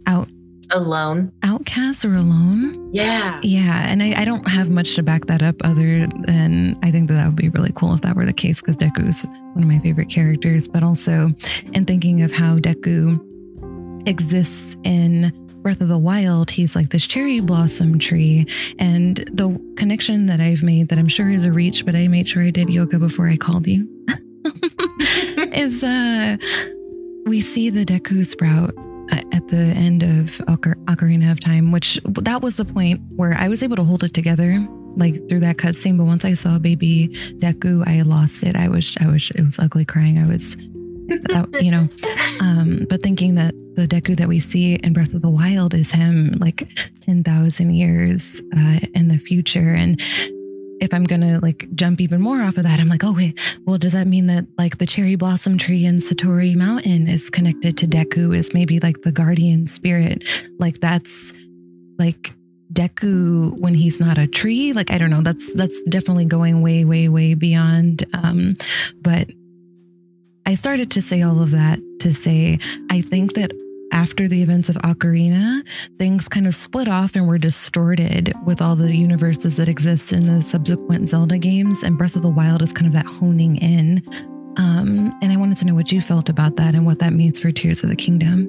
[0.07, 0.29] out
[0.71, 1.33] alone?
[1.43, 2.91] outcast or alone?
[2.93, 3.41] Yeah.
[3.43, 7.09] Yeah and I, I, don't have much to back that up other than i think
[7.09, 9.63] that that would be really cool if that were the case because deku is one
[9.63, 11.31] of my favorite characters but also
[11.73, 13.19] in thinking of how deku
[14.09, 15.33] exists in
[15.63, 18.47] breath of the wild he's like this cherry blossom tree
[18.79, 22.29] and the connection that i've made that i'm sure is a reach but i made
[22.29, 23.89] sure i did yoga before i called you
[25.55, 26.37] is uh
[27.27, 28.75] we see the deku sprout
[29.33, 33.49] at the end of Ocar- Ocarina of Time, which that was the point where I
[33.49, 34.55] was able to hold it together
[34.97, 35.97] like through that cutscene.
[35.97, 38.57] But once I saw baby Deku, I lost it.
[38.57, 40.19] I was, I was, it was ugly crying.
[40.19, 41.89] I was, you know,
[42.41, 45.93] um, but thinking that the Deku that we see in Breath of the Wild is
[45.93, 46.69] him like
[47.01, 49.75] 10,000 years uh, in the future.
[49.75, 50.01] And
[50.81, 53.79] if I'm gonna like jump even more off of that, I'm like, oh wait, well,
[53.79, 57.87] does that mean that like the cherry blossom tree in Satori Mountain is connected to
[57.87, 58.37] Deku?
[58.37, 60.25] Is maybe like the guardian spirit?
[60.59, 61.33] Like that's
[61.99, 62.35] like
[62.73, 64.73] Deku when he's not a tree?
[64.73, 65.23] Like I don't know.
[65.23, 68.05] That's that's definitely going way, way, way beyond.
[68.15, 68.55] Um,
[69.03, 69.29] but
[70.47, 72.59] I started to say all of that to say
[72.91, 73.53] I think that
[73.93, 75.63] after the events of Ocarina,
[75.99, 80.27] things kind of split off and were distorted with all the universes that exist in
[80.27, 81.83] the subsequent Zelda games.
[81.83, 84.03] And Breath of the Wild is kind of that honing in.
[84.57, 87.39] Um, and I wanted to know what you felt about that and what that means
[87.41, 88.49] for Tears of the Kingdom.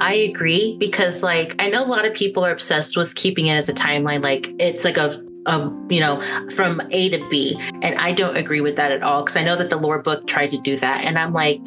[0.00, 3.54] I agree because, like, I know a lot of people are obsessed with keeping it
[3.54, 4.22] as a timeline.
[4.22, 5.58] Like, it's like a a
[5.90, 9.36] you know from A to B, and I don't agree with that at all because
[9.36, 11.60] I know that the lore book tried to do that, and I'm like,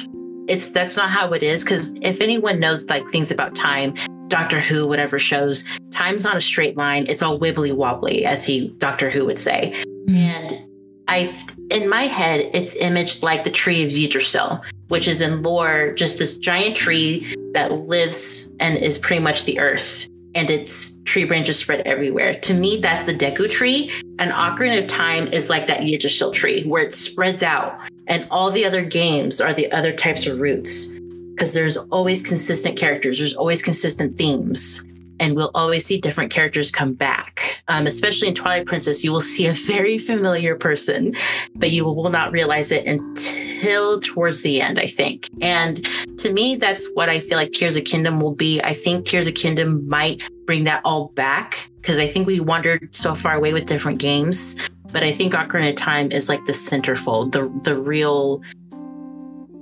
[0.48, 3.94] it's that's not how it is because if anyone knows like things about time
[4.28, 8.68] doctor who whatever shows time's not a straight line it's all wibbly wobbly as he
[8.78, 9.72] doctor who would say
[10.08, 10.16] mm.
[10.16, 10.60] and
[11.08, 11.32] i
[11.70, 16.18] in my head it's imaged like the tree of yggdrasil which is in lore just
[16.18, 21.58] this giant tree that lives and is pretty much the earth and its tree branches
[21.58, 22.34] spread everywhere.
[22.34, 23.90] To me, that's the Deku tree.
[24.18, 27.80] And Ocarina of Time is like that Yggdrasil tree where it spreads out.
[28.06, 30.92] And all the other games are the other types of roots
[31.30, 34.82] because there's always consistent characters, there's always consistent themes
[35.18, 37.62] and we'll always see different characters come back.
[37.68, 41.14] Um, especially in Twilight Princess, you will see a very familiar person,
[41.54, 45.28] but you will not realize it until towards the end, I think.
[45.40, 45.86] And
[46.18, 48.60] to me, that's what I feel like Tears of Kingdom will be.
[48.62, 52.94] I think Tears of Kingdom might bring that all back because I think we wandered
[52.94, 54.56] so far away with different games.
[54.96, 58.40] But I think Ocarina of Time is like the centerfold, the the real,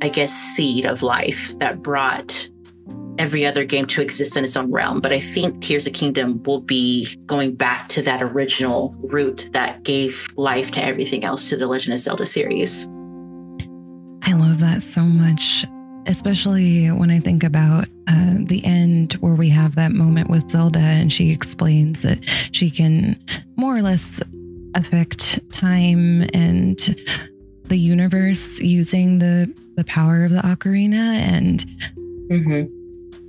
[0.00, 2.48] I guess, seed of life that brought
[3.18, 5.00] every other game to exist in its own realm.
[5.00, 9.82] But I think Tears of Kingdom will be going back to that original root that
[9.82, 12.86] gave life to everything else to the Legend of Zelda series.
[14.22, 15.66] I love that so much.
[16.06, 20.78] especially when I think about uh, the end where we have that moment with Zelda
[20.78, 22.18] and she explains that
[22.52, 23.18] she can
[23.56, 24.20] more or less
[24.74, 26.78] affect time and
[27.64, 31.64] the universe using the the power of the ocarina and
[32.30, 32.68] Mhm.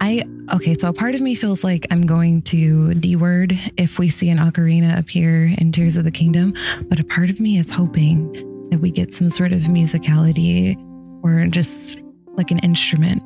[0.02, 0.24] I
[0.54, 4.10] okay, so a part of me feels like I'm going to D word if we
[4.10, 6.54] see an ocarina appear in Tears of the Kingdom,
[6.90, 8.32] but a part of me is hoping
[8.72, 10.76] that we get some sort of musicality
[11.24, 11.98] or just
[12.36, 13.24] like an instrument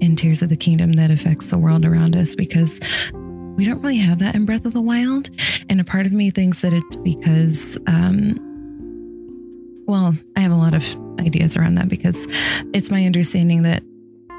[0.00, 2.78] in Tears of the Kingdom that affects the world around us because
[3.56, 5.30] we don't really have that in Breath of the Wild.
[5.68, 8.38] And a part of me thinks that it's because, um,
[9.86, 10.84] well, I have a lot of
[11.20, 12.26] ideas around that because
[12.72, 13.82] it's my understanding that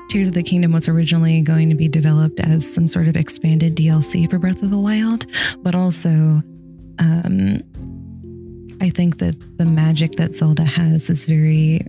[0.10, 3.76] Tears of the Kingdom was originally going to be developed as some sort of expanded
[3.76, 5.26] DLC for Breath of the Wild,
[5.60, 6.42] but also
[7.00, 7.62] um,
[8.82, 11.86] I think that the magic that Zelda has is very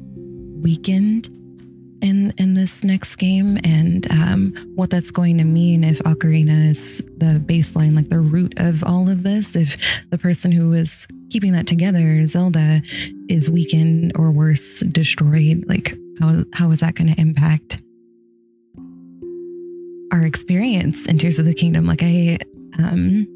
[0.60, 1.28] weakened
[2.00, 6.98] in in this next game, and um, what that's going to mean if Ocarina is
[7.16, 9.56] the baseline, like the root of all of this.
[9.56, 9.76] If
[10.10, 12.82] the person who is keeping that together, Zelda,
[13.28, 17.80] is weakened or worse, destroyed, like how how is that going to impact
[20.12, 21.86] our experience in Tears of the Kingdom?
[21.86, 22.38] Like I,
[22.78, 23.26] um,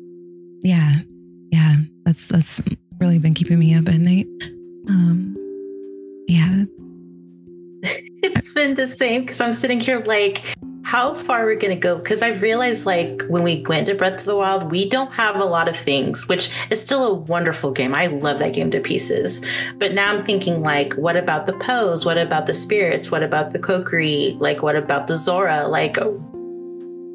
[0.63, 0.93] yeah,
[1.51, 2.61] yeah, that's that's
[3.01, 4.27] really been keeping me up at night.
[4.89, 5.37] Um,
[6.27, 6.65] yeah,
[8.23, 10.43] it's been the same because I'm sitting here like,
[10.89, 11.99] how far we're we going to go?
[11.99, 15.37] Because I've realized, like, when we went to Breath of the Wild, we don't have
[15.37, 17.95] a lot of things, which is still a wonderful game.
[17.95, 19.45] I love that game to pieces.
[19.77, 22.07] But now I'm thinking, like, what about the Poes?
[22.07, 23.11] What about the spirits?
[23.11, 24.41] What about the Kokiri?
[24.41, 25.69] Like, what about the Zora?
[25.69, 25.99] Like,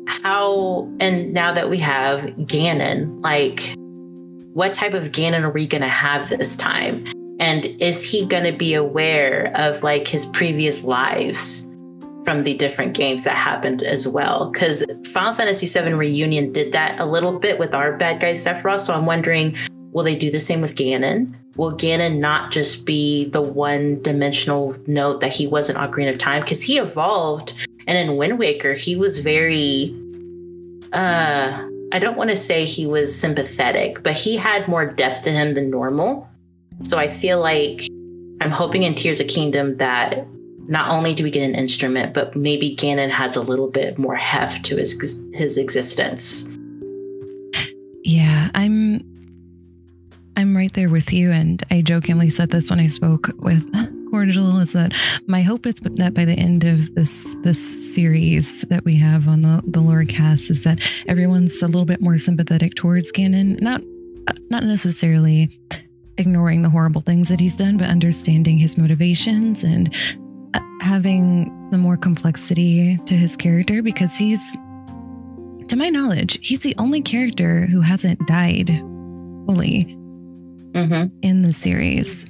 [0.07, 3.73] how, and now that we have Ganon, like,
[4.53, 7.05] what type of Ganon are we going to have this time?
[7.43, 11.69] And is he going to be aware of like his previous lives
[12.23, 14.49] from the different games that happened as well?
[14.49, 18.79] Because Final Fantasy VII Reunion did that a little bit with our bad guy Sephiroth.
[18.79, 19.57] So I'm wondering,
[19.91, 21.35] will they do the same with Ganon?
[21.57, 26.17] Will Ganon not just be the one dimensional note that he was in Ocarina of
[26.17, 26.43] Time?
[26.43, 27.53] Because he evolved.
[27.87, 29.93] And in Wind Waker, he was very,
[30.93, 35.31] uh, I don't want to say he was sympathetic, but he had more depth to
[35.31, 36.29] him than normal.
[36.83, 37.83] So I feel like
[38.41, 40.27] I'm hoping in Tears of Kingdom that
[40.67, 44.15] not only do we get an instrument, but maybe Ganon has a little bit more
[44.15, 46.47] heft to his his existence.
[48.03, 49.01] Yeah, I'm
[50.35, 53.69] I'm right there with you and I jokingly said this when I spoke with
[54.11, 54.93] Cordial is that
[55.27, 59.41] my hope is that by the end of this this series that we have on
[59.41, 63.81] the the lore cast is that everyone's a little bit more sympathetic towards Ganon, not
[64.49, 65.59] not necessarily
[66.17, 69.93] ignoring the horrible things that he's done, but understanding his motivations and
[70.53, 74.53] uh, having some more complexity to his character because he's,
[75.67, 78.69] to my knowledge, he's the only character who hasn't died
[79.47, 79.97] fully
[80.73, 81.15] Mm-hmm.
[81.21, 82.25] in the series.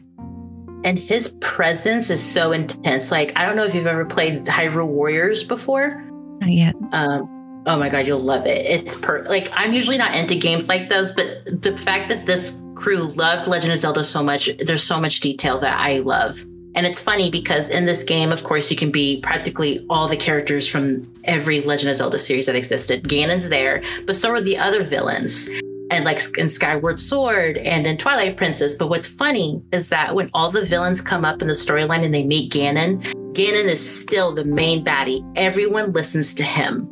[0.83, 3.09] And his presence is so intense.
[3.09, 6.03] Like I don't know if you've ever played Hyrule Warriors before.
[6.41, 6.75] Not yet.
[6.91, 8.65] Um, oh my god, you'll love it.
[8.65, 12.59] It's per like I'm usually not into games like those, but the fact that this
[12.75, 16.45] crew loved Legend of Zelda so much, there's so much detail that I love.
[16.75, 20.17] And it's funny because in this game, of course, you can be practically all the
[20.17, 23.03] characters from every Legend of Zelda series that existed.
[23.03, 25.49] Ganon's there, but so are the other villains.
[25.91, 28.73] And like in Skyward Sword and in Twilight Princess.
[28.73, 32.13] But what's funny is that when all the villains come up in the storyline and
[32.13, 33.03] they meet Ganon,
[33.33, 35.23] Ganon is still the main baddie.
[35.35, 36.89] Everyone listens to him.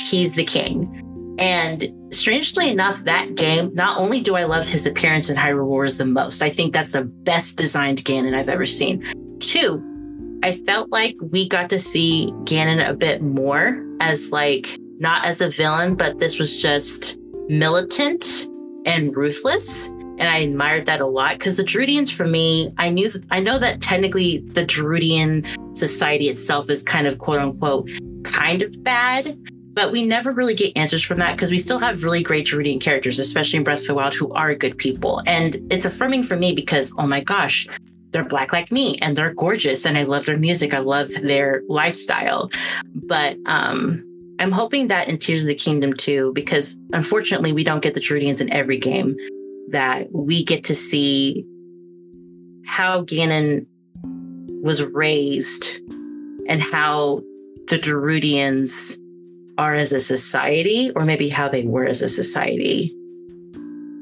[0.00, 1.11] He's the king.
[1.38, 5.96] And strangely enough, that game, not only do I love his appearance in Hyrule Warriors
[5.96, 9.02] the most, I think that's the best designed Ganon I've ever seen.
[9.40, 9.82] Two,
[10.42, 15.40] I felt like we got to see Ganon a bit more as like not as
[15.40, 17.18] a villain, but this was just
[17.48, 18.48] militant
[18.84, 19.88] and ruthless.
[20.18, 23.58] And I admired that a lot because the Gerudians, for me, I knew, I know
[23.58, 27.88] that technically the Gerudian society itself is kind of quote unquote
[28.22, 29.36] kind of bad,
[29.74, 32.80] but we never really get answers from that because we still have really great Gerudian
[32.80, 35.22] characters, especially in Breath of the Wild, who are good people.
[35.26, 37.66] And it's affirming for me because, oh my gosh,
[38.10, 40.74] they're black like me and they're gorgeous and I love their music.
[40.74, 42.50] I love their lifestyle.
[42.94, 44.06] But um
[44.38, 48.00] I'm hoping that in Tears of the Kingdom too, because unfortunately we don't get the
[48.00, 49.16] Gerudians in every game,
[49.68, 51.46] that we get to see
[52.66, 53.66] how Ganon
[54.62, 55.80] was raised
[56.48, 57.22] and how
[57.68, 58.98] the Gerudians
[59.58, 62.94] are as a society, or maybe how they were as a society.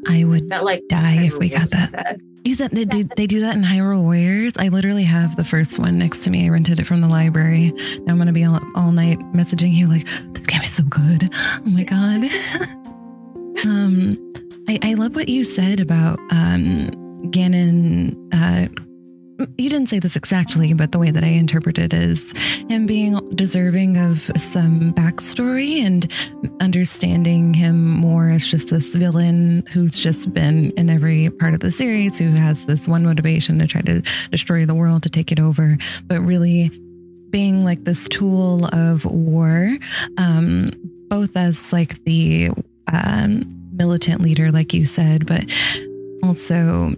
[0.08, 1.94] I would Felt like die if we got that.
[1.94, 2.70] had Use that.
[2.70, 4.54] They, do- they do that in Hyrule Warriors.
[4.58, 6.46] I literally have the first one next to me.
[6.46, 7.70] I rented it from the library.
[8.06, 11.28] Now I'm gonna be all, all night messaging you like, "This game is so good."
[11.32, 12.24] Oh my god.
[13.66, 14.14] um,
[14.68, 16.90] I, I love what you said about um
[17.30, 18.16] Ganon.
[18.32, 18.68] Uh,
[19.56, 22.32] you didn't say this exactly, but the way that I interpret it is
[22.68, 26.10] him being deserving of some backstory and
[26.60, 31.70] understanding him more as just this villain who's just been in every part of the
[31.70, 35.40] series, who has this one motivation to try to destroy the world, to take it
[35.40, 35.76] over,
[36.06, 36.68] but really
[37.30, 39.76] being like this tool of war,
[40.18, 40.70] um,
[41.08, 42.50] both as like the
[42.92, 45.44] um, militant leader, like you said, but
[46.22, 46.92] also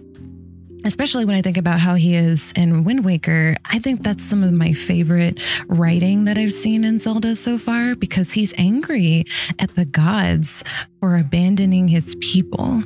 [0.83, 4.43] especially when I think about how he is in Wind Waker, I think that's some
[4.43, 9.25] of my favorite writing that I've seen in Zelda so far because he's angry
[9.59, 10.63] at the gods
[10.99, 12.83] for abandoning his people.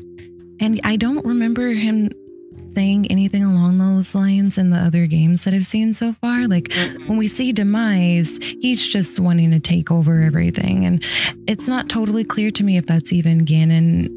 [0.59, 2.09] And I don't remember him
[2.63, 6.47] saying anything along those lines in the other games that I've seen so far.
[6.47, 6.71] Like
[7.05, 10.85] when we see Demise, he's just wanting to take over everything.
[10.85, 11.03] And
[11.47, 14.16] it's not totally clear to me if that's even Ganon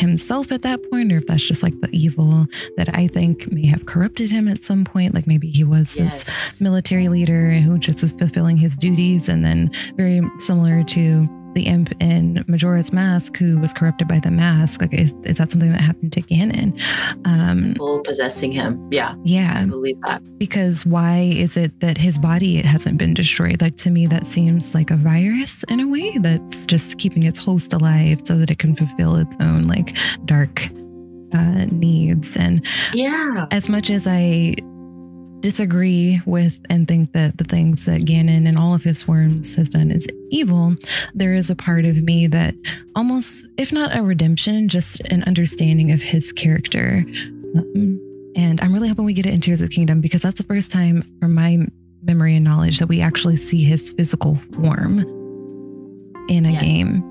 [0.00, 2.46] himself at that point or if that's just like the evil
[2.76, 5.14] that I think may have corrupted him at some point.
[5.14, 9.70] Like maybe he was this military leader who just was fulfilling his duties and then
[9.96, 14.80] very similar to the imp in Majora's Mask who was corrupted by the mask.
[14.80, 16.78] Like is, is that something that happened to Ganon?
[17.26, 18.88] Um People possessing him.
[18.90, 19.60] Yeah, Yeah.
[19.62, 20.22] I believe that.
[20.38, 23.60] because why is it that his body hasn't been destroyed?
[23.60, 27.38] Like to me, that seems like a virus in a way that's just keeping its
[27.38, 30.68] host alive so that it can fulfill its own like dark
[31.32, 32.36] uh, needs.
[32.36, 33.46] And Yeah.
[33.50, 34.54] as much as I
[35.40, 39.68] disagree with and think that the things that Ganon and all of his swarms has
[39.70, 40.76] done is evil,
[41.14, 42.54] there is a part of me that
[42.94, 47.04] almost, if not a redemption, just an understanding of his character.
[47.56, 47.98] Um,
[48.36, 50.44] and I'm really hoping we get it in Tears of the Kingdom because that's the
[50.44, 51.58] first time, from my
[52.02, 55.00] memory and knowledge, that we actually see his physical form
[56.28, 56.62] in a Yes.
[56.62, 57.04] game.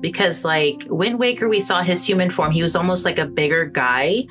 [0.00, 2.52] because like Wind Waker, we saw his human form.
[2.52, 4.24] He was almost like a bigger guy,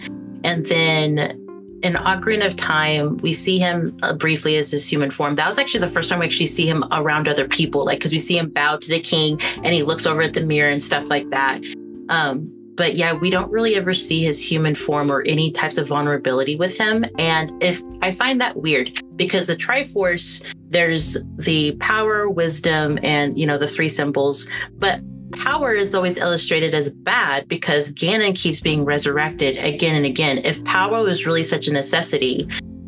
[0.43, 1.45] and then
[1.81, 5.35] in Ocarina of Time, we see him uh, briefly as his human form.
[5.35, 8.11] That was actually the first time we actually see him around other people, like because
[8.11, 10.83] we see him bow to the king and he looks over at the mirror and
[10.83, 11.61] stuff like that.
[12.09, 15.87] Um, but yeah, we don't really ever see his human form or any types of
[15.87, 17.05] vulnerability with him.
[17.17, 23.45] And if I find that weird because the Triforce, there's the power, wisdom, and you
[23.45, 25.01] know the three symbols, but
[25.33, 30.39] power is always illustrated as bad because Ganon keeps being resurrected again and again.
[30.43, 32.47] If power was really such a necessity,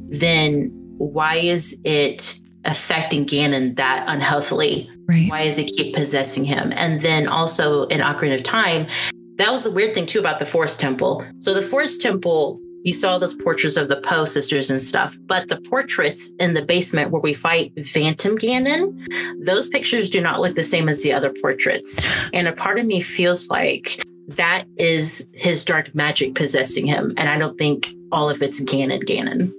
[0.10, 4.90] then why is it affecting Ganon that unhealthily?
[5.08, 5.30] Right.
[5.30, 6.72] Why does it keep possessing him?
[6.76, 8.88] And then also in Ocarina of Time,
[9.38, 11.26] that was the weird thing too about the Forest Temple.
[11.40, 15.48] So the Forest Temple, you saw those portraits of the Poe sisters and stuff, but
[15.48, 20.56] the portraits in the basement where we fight Phantom Ganon, those pictures do not look
[20.56, 22.00] the same as the other portraits.
[22.34, 27.14] And a part of me feels like that is his dark magic possessing him.
[27.18, 29.54] And I don't think all of it's Ganon Ganon.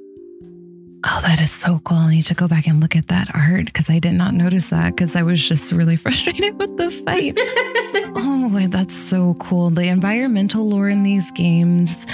[1.05, 1.97] Oh, that is so cool.
[1.97, 4.71] I need to go back and look at that art because I did not notice
[4.71, 7.35] that because I was just really frustrated with the fight.
[8.17, 9.71] oh, wait, that's so cool.
[9.71, 12.07] The environmental lore in these games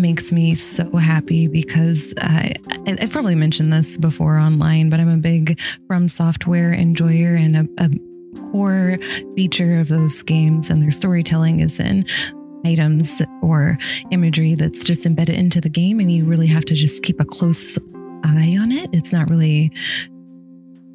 [0.00, 2.54] makes me so happy because I,
[2.86, 7.84] I've probably mentioned this before online, but I'm a big From Software enjoyer and a,
[7.84, 8.96] a core
[9.36, 12.06] feature of those games and their storytelling is in
[12.64, 13.78] items or
[14.10, 17.24] imagery that's just embedded into the game and you really have to just keep a
[17.24, 17.78] close
[18.24, 18.90] eye on it.
[18.92, 19.72] It's not really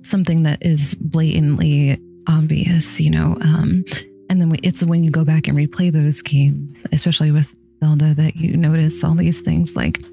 [0.03, 3.37] something that is blatantly obvious, you know.
[3.41, 3.83] Um,
[4.29, 8.35] and then it's when you go back and replay those games, especially with Zelda, that
[8.37, 10.03] you notice all these things like,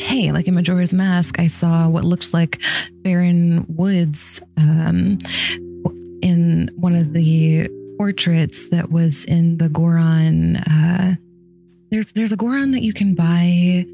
[0.00, 2.58] hey, like in Majora's Mask, I saw what looked like
[3.02, 5.18] barren woods um,
[6.22, 7.68] in one of the
[7.98, 10.56] portraits that was in the Goron.
[10.56, 11.16] Uh,
[11.90, 13.84] there's there's a Goron that you can buy.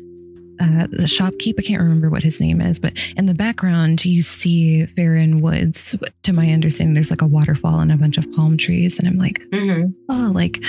[0.60, 4.22] Uh, the shopkeep, I can't remember what his name is, but in the background you
[4.22, 5.96] see Faron Woods.
[6.22, 9.18] To my understanding, there's like a waterfall and a bunch of palm trees, and I'm
[9.18, 9.90] like, Mm-hmm.
[10.10, 10.62] oh, like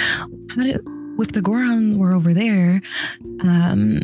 [0.55, 0.81] how did
[1.19, 2.81] if the Goron were over there,
[3.41, 4.01] um,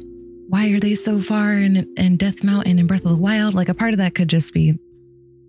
[0.47, 3.53] why are they so far in in Death Mountain and Breath of the Wild?
[3.53, 4.77] Like a part of that could just be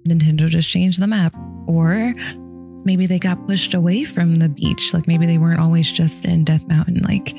[0.07, 1.35] Nintendo just changed the map,
[1.67, 2.13] or
[2.85, 4.93] maybe they got pushed away from the beach.
[4.95, 7.03] Like maybe they weren't always just in Death Mountain.
[7.03, 7.35] Like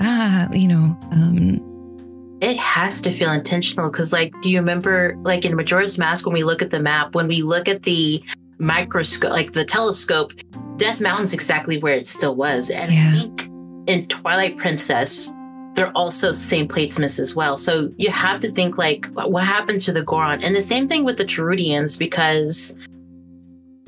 [0.00, 5.44] ah, you know, um, It has to feel intentional because, like, do you remember, like,
[5.44, 8.22] in Majora's Mask, when we look at the map, when we look at the
[8.60, 10.32] microscope, like the telescope,
[10.76, 12.70] Death Mountain's exactly where it still was.
[12.70, 13.08] And Yeah.
[13.08, 13.47] I think
[13.88, 15.32] in Twilight Princess,
[15.74, 17.56] they're also same platesmiths as well.
[17.56, 20.42] So you have to think like, what happened to the Goron?
[20.42, 22.76] And the same thing with the Gerudians, because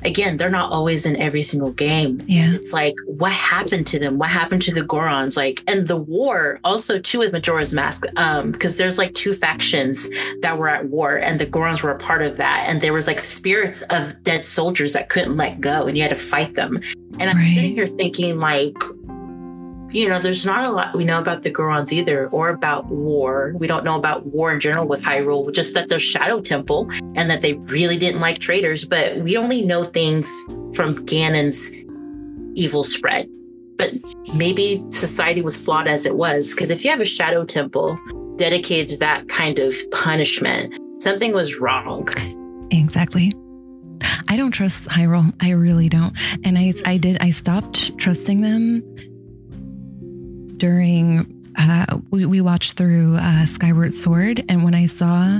[0.03, 2.17] again, they're not always in every single game.
[2.25, 2.53] Yeah.
[2.53, 4.17] It's like, what happened to them?
[4.17, 5.37] What happened to the Gorons?
[5.37, 10.09] Like, and the war also too with Majora's Mask, um, because there's like two factions
[10.41, 12.65] that were at war, and the Gorons were a part of that.
[12.67, 16.09] And there was like spirits of dead soldiers that couldn't let go, and you had
[16.09, 16.79] to fight them.
[17.19, 17.53] And I'm Right.
[17.53, 18.73] sitting here thinking, like,
[19.91, 23.53] you know, there's not a lot we know about the Gorons either, or about war.
[23.57, 27.29] We don't know about war in general with Hyrule, just that there's Shadow Temple and
[27.29, 28.85] that they really didn't like traitors.
[28.85, 30.27] But we only know things
[30.73, 31.71] from Ganon's
[32.55, 33.29] evil spread.
[33.77, 33.91] But
[34.33, 37.97] maybe society was flawed as it was, because if you have a Shadow Temple
[38.37, 42.07] dedicated to that kind of punishment, something was wrong.
[42.71, 43.33] Exactly.
[44.29, 45.33] I don't trust Hyrule.
[45.41, 46.15] I really don't.
[46.43, 48.83] And I I did I stopped trusting them
[50.61, 51.25] during
[51.57, 55.39] uh we, we watched through uh Skyward Sword and when I saw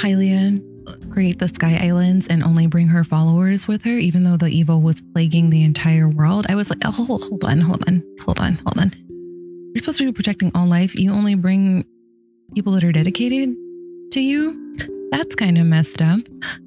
[0.00, 0.60] Hylia
[1.12, 4.82] create the Sky Islands and only bring her followers with her, even though the evil
[4.82, 8.40] was plaguing the entire world, I was like, oh hold, hold on, hold on, hold
[8.40, 8.92] on, hold on.
[9.72, 10.98] You're supposed to be protecting all life.
[10.98, 11.84] You only bring
[12.52, 13.54] people that are dedicated
[14.10, 14.74] to you.
[15.12, 16.20] That's kind of messed up.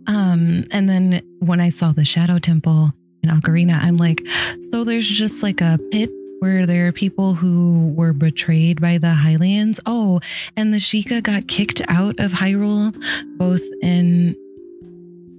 [0.07, 4.25] Um, and then when I saw the Shadow Temple in Ocarina, I'm like,
[4.71, 6.09] so there's just like a pit
[6.43, 9.79] where there people who were betrayed by the Hylians.
[9.85, 10.19] Oh,
[10.57, 12.93] and the Sheikah got kicked out of Hyrule,
[13.37, 14.35] both in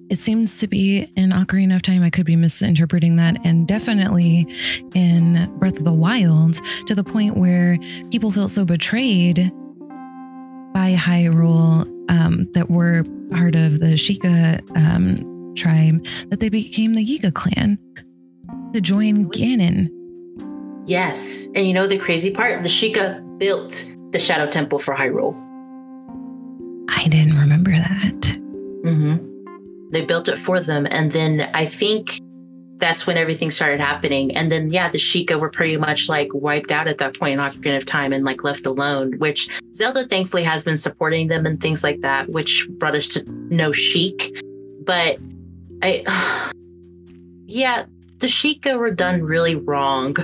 [0.09, 2.03] it seems to be in Ocarina of Time.
[2.03, 4.47] I could be misinterpreting that, and definitely
[4.95, 7.77] in Breath of the Wild, to the point where
[8.11, 9.53] people felt so betrayed
[10.73, 17.07] by Hyrule um, that were part of the Sheikah um, tribe that they became the
[17.07, 17.79] Yiga clan
[18.73, 19.91] to join Ganon.
[20.87, 21.49] Yes.
[21.55, 22.63] And you know the crazy part?
[22.63, 25.35] The Sheikah built the Shadow Temple for Hyrule.
[26.89, 28.21] I didn't remember that.
[28.85, 29.91] Mm-hmm.
[29.91, 30.87] They built it for them.
[30.91, 32.21] And then I think
[32.79, 34.37] that's when everything started happening.
[34.37, 37.39] And then, yeah, the Sheikah were pretty much like wiped out at that point in
[37.39, 41.61] Ocarina of Time and like left alone, which Zelda thankfully has been supporting them and
[41.61, 44.43] things like that, which brought us to no Sheik.
[44.85, 45.19] But
[45.83, 46.53] I,
[47.47, 47.87] yeah,
[48.19, 50.17] the Sheikah were done really wrong.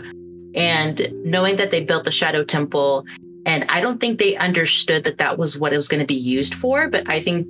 [0.55, 3.05] And knowing that they built the Shadow Temple,
[3.47, 6.15] and I don't think they understood that that was what it was going to be
[6.15, 7.47] used for, but I think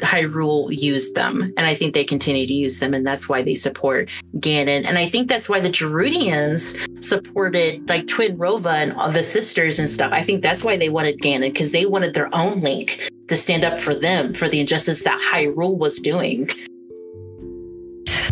[0.00, 3.54] Hyrule used them, and I think they continue to use them, and that's why they
[3.54, 4.84] support Ganon.
[4.86, 9.88] And I think that's why the Gerudians supported like Twinrova and all the sisters and
[9.88, 10.12] stuff.
[10.12, 13.64] I think that's why they wanted Ganon because they wanted their own Link to stand
[13.64, 16.48] up for them for the injustice that Hyrule was doing.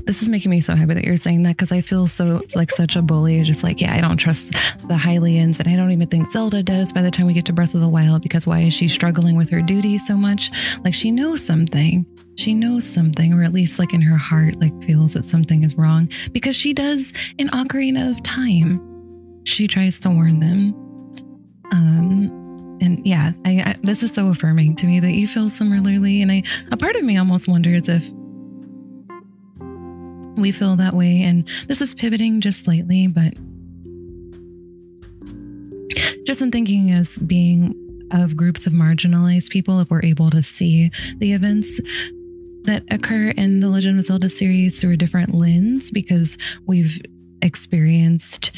[0.09, 2.71] This is making me so happy that you're saying that because I feel so like
[2.71, 3.43] such a bully.
[3.43, 4.53] Just like, yeah, I don't trust
[4.89, 7.53] the Hylians, and I don't even think Zelda does by the time we get to
[7.53, 10.51] Breath of the Wild because why is she struggling with her duty so much?
[10.83, 12.07] Like, she knows something.
[12.37, 15.77] She knows something, or at least like in her heart, like feels that something is
[15.77, 18.81] wrong because she does in Ocarina of Time.
[19.45, 20.73] She tries to warn them.
[21.71, 26.23] Um, and yeah, I, I this is so affirming to me that you feel similarly,
[26.23, 28.11] and I a part of me almost wonders if
[30.41, 31.23] we feel that way.
[31.23, 33.35] And this is pivoting just slightly, but
[36.25, 37.75] just in thinking as being
[38.11, 41.81] of groups of marginalized people, if we're able to see the events
[42.65, 46.37] that occur in the Legend of Zelda series through a different lens, because
[46.67, 47.01] we've
[47.43, 48.51] experienced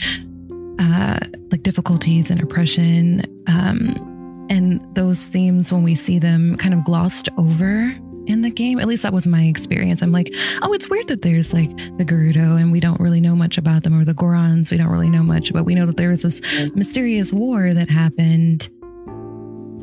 [0.79, 1.21] uh,
[1.51, 3.23] like difficulties and oppression.
[3.47, 7.93] Um, and those themes, when we see them kind of glossed over
[8.27, 8.79] in the game.
[8.79, 10.03] At least that was my experience.
[10.03, 13.35] I'm like, oh, it's weird that there's like the Gerudo and we don't really know
[13.35, 15.97] much about them, or the Gorons, we don't really know much, but we know that
[15.97, 16.41] there was this
[16.75, 18.69] mysterious war that happened.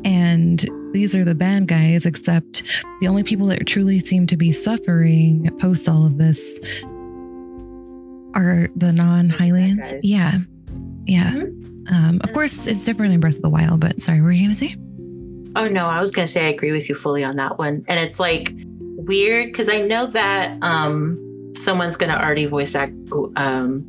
[0.04, 2.62] And these are the bad guys, except
[3.00, 6.58] the only people that truly seem to be suffering post all of this
[8.34, 9.98] are the non Hylians.
[10.02, 10.38] Yeah.
[11.04, 11.34] Yeah.
[11.90, 14.44] Um, of course, it's different in Breath of the Wild, but sorry, what were you
[14.44, 14.76] going to say?
[15.58, 17.84] Oh no, I was gonna say I agree with you fully on that one.
[17.88, 18.54] And it's like
[18.96, 22.92] weird because I know that um someone's gonna already voice act
[23.34, 23.84] um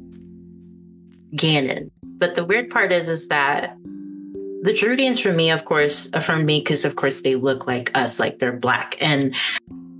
[1.35, 1.91] Ganon.
[2.03, 3.77] But the weird part is is that
[4.63, 8.19] the Gerudians for me, of course, affirmed me because of course they look like us,
[8.19, 8.95] like they're black.
[8.99, 9.35] And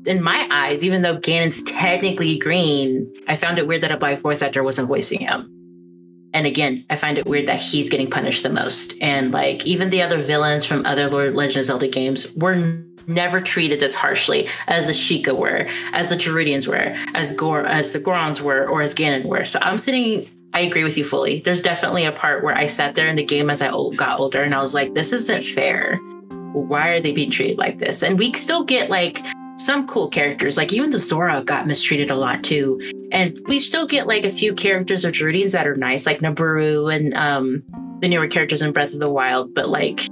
[0.07, 4.17] in my eyes, even though Ganon's technically green, I found it weird that a black
[4.17, 5.58] voice actor wasn't voicing him.
[6.33, 8.93] And again, I find it weird that he's getting punished the most.
[9.01, 13.41] And like even the other villains from other Lord Legend of Zelda games were never
[13.41, 17.99] treated as harshly as the Sheikah were, as the Gerudians were, as Gor as the
[17.99, 19.45] Gorons were, or as Ganon were.
[19.45, 21.41] So I'm sitting I agree with you fully.
[21.41, 24.39] There's definitely a part where I sat there in the game as I got older
[24.39, 25.97] and I was like, this isn't fair.
[26.53, 28.01] Why are they being treated like this?
[28.01, 29.23] And we still get like
[29.57, 32.79] some cool characters, like even the Zora got mistreated a lot too.
[33.11, 36.93] And we still get like a few characters of Gerudians that are nice, like Nabooru
[36.93, 37.63] and um,
[38.01, 39.53] the newer characters in Breath of the Wild.
[39.53, 40.07] But like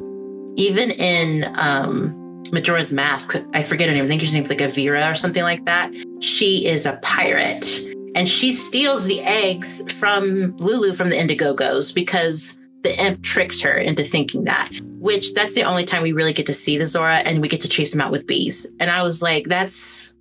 [0.56, 4.06] even in um, Majora's Mask, I forget her name.
[4.06, 5.94] I think her name's like Avira or something like that.
[6.22, 7.80] She is a pirate
[8.16, 13.76] and she steals the eggs from Lulu from the Indigo-Go's because the imp tricks her
[13.76, 14.70] into thinking that,
[15.00, 17.62] which that's the only time we really get to see the Zora and we get
[17.62, 18.66] to chase them out with bees.
[18.80, 20.17] And I was like, that's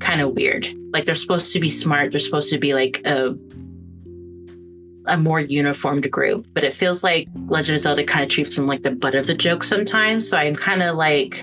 [0.00, 0.68] kind of weird.
[0.92, 2.10] Like they're supposed to be smart.
[2.10, 3.36] They're supposed to be like a
[5.06, 8.66] a more uniformed group, but it feels like Legend of Zelda kind of treats them
[8.66, 10.28] like the butt of the joke sometimes.
[10.28, 11.42] So I'm kind of like,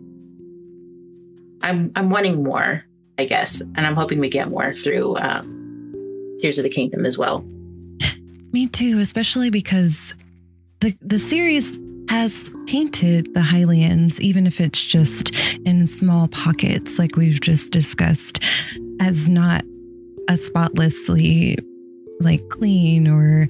[1.61, 2.85] I'm I'm wanting more,
[3.17, 7.17] I guess, and I'm hoping we get more through um, Tears of the Kingdom as
[7.17, 7.39] well.
[8.53, 10.13] Me too, especially because
[10.79, 11.77] the the series
[12.09, 15.35] has painted the Hylians, even if it's just
[15.65, 18.43] in small pockets, like we've just discussed,
[18.99, 19.63] as not
[20.29, 21.57] a spotlessly
[22.19, 23.47] like clean or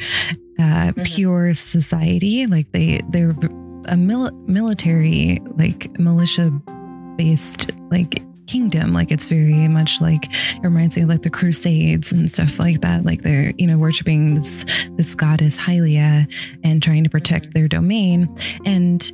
[0.59, 1.03] uh, mm-hmm.
[1.03, 2.47] pure society.
[2.47, 3.35] Like they they're
[3.85, 6.51] a mil- military like militia
[7.15, 8.93] based like kingdom.
[8.93, 12.81] Like it's very much like it reminds me of like the Crusades and stuff like
[12.81, 13.05] that.
[13.05, 14.65] Like they're you know worshiping this
[14.95, 16.31] this goddess Hylia
[16.63, 18.33] and trying to protect their domain
[18.65, 19.11] and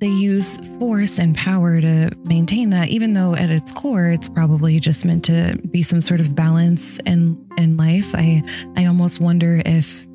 [0.00, 4.80] they use force and power to maintain that even though at its core it's probably
[4.80, 8.42] just meant to be some sort of balance in in life i
[8.76, 10.06] i almost wonder if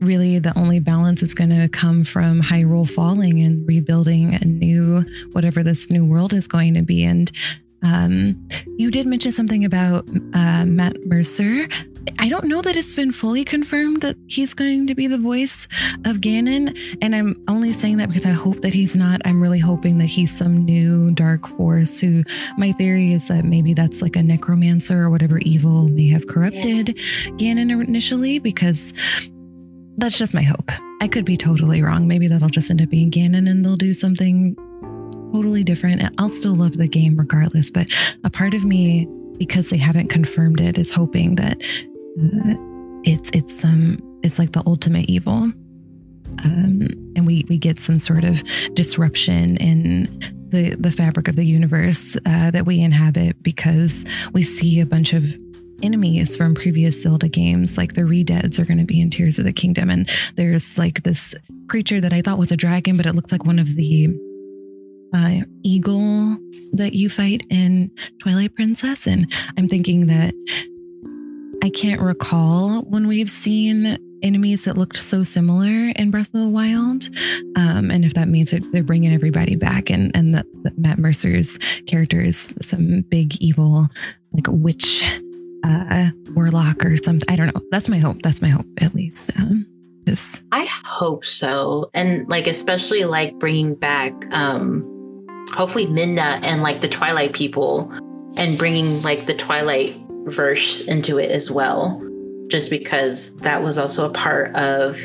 [0.00, 5.04] really the only balance is going to come from Hyrule falling and rebuilding a new
[5.32, 7.04] whatever this new world is going to be.
[7.04, 7.30] And
[7.82, 8.48] um,
[8.78, 11.66] you did mention something about uh, Matt Mercer.
[12.18, 15.66] I don't know that it's been fully confirmed that he's going to be the voice
[16.04, 16.76] of Ganon.
[17.02, 19.20] And I'm only saying that because I hope that he's not.
[19.24, 22.22] I'm really hoping that he's some new dark force who
[22.58, 26.88] my theory is that maybe that's like a necromancer or whatever evil may have corrupted
[26.88, 27.26] yes.
[27.38, 28.92] Ganon initially because
[29.96, 30.70] that's just my hope.
[31.00, 32.06] I could be totally wrong.
[32.06, 34.54] Maybe that'll just end up being Ganon and they'll do something
[35.32, 36.02] totally different.
[36.18, 37.88] I'll still love the game regardless, but
[38.24, 39.06] a part of me,
[39.38, 42.54] because they haven't confirmed it, is hoping that uh,
[43.04, 45.52] it's it's some um, it's like the ultimate evil.
[46.44, 48.42] Um, and we we get some sort of
[48.74, 50.06] disruption in
[50.48, 55.12] the the fabric of the universe uh, that we inhabit because we see a bunch
[55.12, 55.36] of
[55.82, 59.44] enemies from previous Zelda games, like the Redeads, are going to be in Tears of
[59.44, 59.90] the Kingdom.
[59.90, 61.34] And there's like this
[61.68, 64.08] creature that I thought was a dragon, but it looks like one of the
[65.14, 67.90] uh, eagles that you fight in
[68.20, 69.06] Twilight Princess.
[69.06, 70.34] And I'm thinking that
[71.62, 76.48] I can't recall when we've seen enemies that looked so similar in Breath of the
[76.48, 77.08] Wild.
[77.56, 80.98] Um, and if that means that they're bringing everybody back and, and that, that Matt
[80.98, 83.88] Mercer's character is some big evil,
[84.32, 85.04] like witch
[85.66, 87.28] uh, warlock or something.
[87.28, 87.62] I don't know.
[87.70, 88.22] That's my hope.
[88.22, 89.30] That's my hope, at least.
[89.36, 89.66] Um,
[90.04, 90.42] this.
[90.52, 94.84] I hope so, and like especially like bringing back, um,
[95.52, 97.90] hopefully Midna and like the Twilight people,
[98.36, 102.00] and bringing like the Twilight verse into it as well,
[102.48, 104.96] just because that was also a part of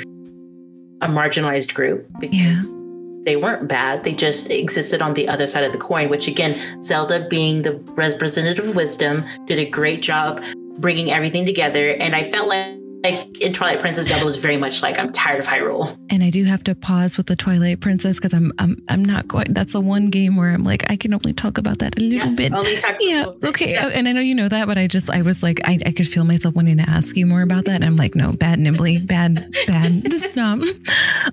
[1.01, 2.80] a marginalized group because.
[3.23, 4.03] They weren't bad.
[4.03, 7.76] They just existed on the other side of the coin, which again, Zelda being the
[7.95, 10.41] representative of wisdom did a great job
[10.80, 11.89] bringing everything together.
[11.89, 15.39] And I felt like like in Twilight Princess, Zelda was very much like I'm tired
[15.39, 15.97] of Hyrule.
[16.09, 19.27] And I do have to pause with the Twilight Princess because I'm I'm I'm not
[19.27, 19.53] quite.
[19.53, 22.29] That's the one game where I'm like I can only talk about that a little
[22.29, 22.53] yeah, bit.
[22.53, 23.25] Only talk yeah.
[23.43, 23.71] Okay.
[23.71, 23.87] Yeah.
[23.87, 26.07] And I know you know that, but I just I was like I, I could
[26.07, 27.75] feel myself wanting to ask you more about that.
[27.75, 30.11] And I'm like no, bad Knimbley, bad bad.
[30.21, 30.59] Stop.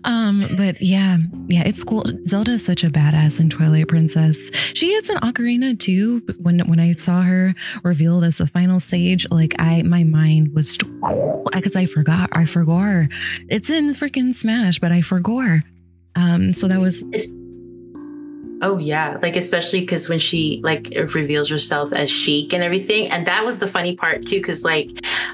[0.05, 0.43] Um.
[0.57, 2.05] But yeah, yeah, it's cool.
[2.27, 4.51] Zelda is such a badass in Twilight Princess.
[4.75, 6.23] She is an ocarina too.
[6.41, 10.79] When when I saw her revealed as the final sage, like I my mind was
[11.59, 12.31] because I forgot.
[12.33, 13.09] I forgot.
[13.49, 15.61] It's in freaking Smash, but I forgot.
[16.17, 17.03] Um, so that was.
[18.61, 23.25] Oh yeah, like especially because when she like reveals herself as Sheik and everything, and
[23.27, 24.89] that was the funny part too, because like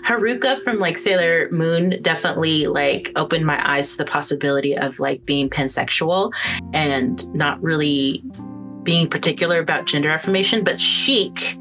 [0.06, 5.24] Haruka from like Sailor Moon definitely like opened my eyes to the possibility of like
[5.24, 6.32] being pansexual
[6.74, 8.22] and not really
[8.82, 11.58] being particular about gender affirmation, but Sheik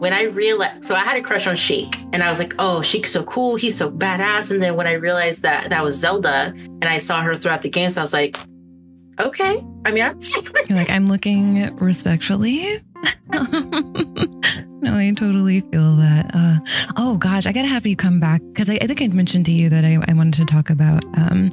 [0.00, 2.80] when I realized, so I had a crush on Sheik, and I was like, oh,
[2.80, 4.50] Sheik's so cool, he's so badass.
[4.50, 7.68] And then when I realized that that was Zelda, and I saw her throughout the
[7.68, 8.38] games, so I was like,
[9.20, 9.58] okay.
[9.84, 10.18] I mean, I'm
[10.70, 12.82] you're like, I'm looking respectfully.
[14.80, 16.30] no, I totally feel that.
[16.34, 16.58] Uh,
[16.96, 19.52] oh gosh, I gotta have you come back because I, I, think I'd mentioned to
[19.52, 21.50] you that I, I wanted to talk about um,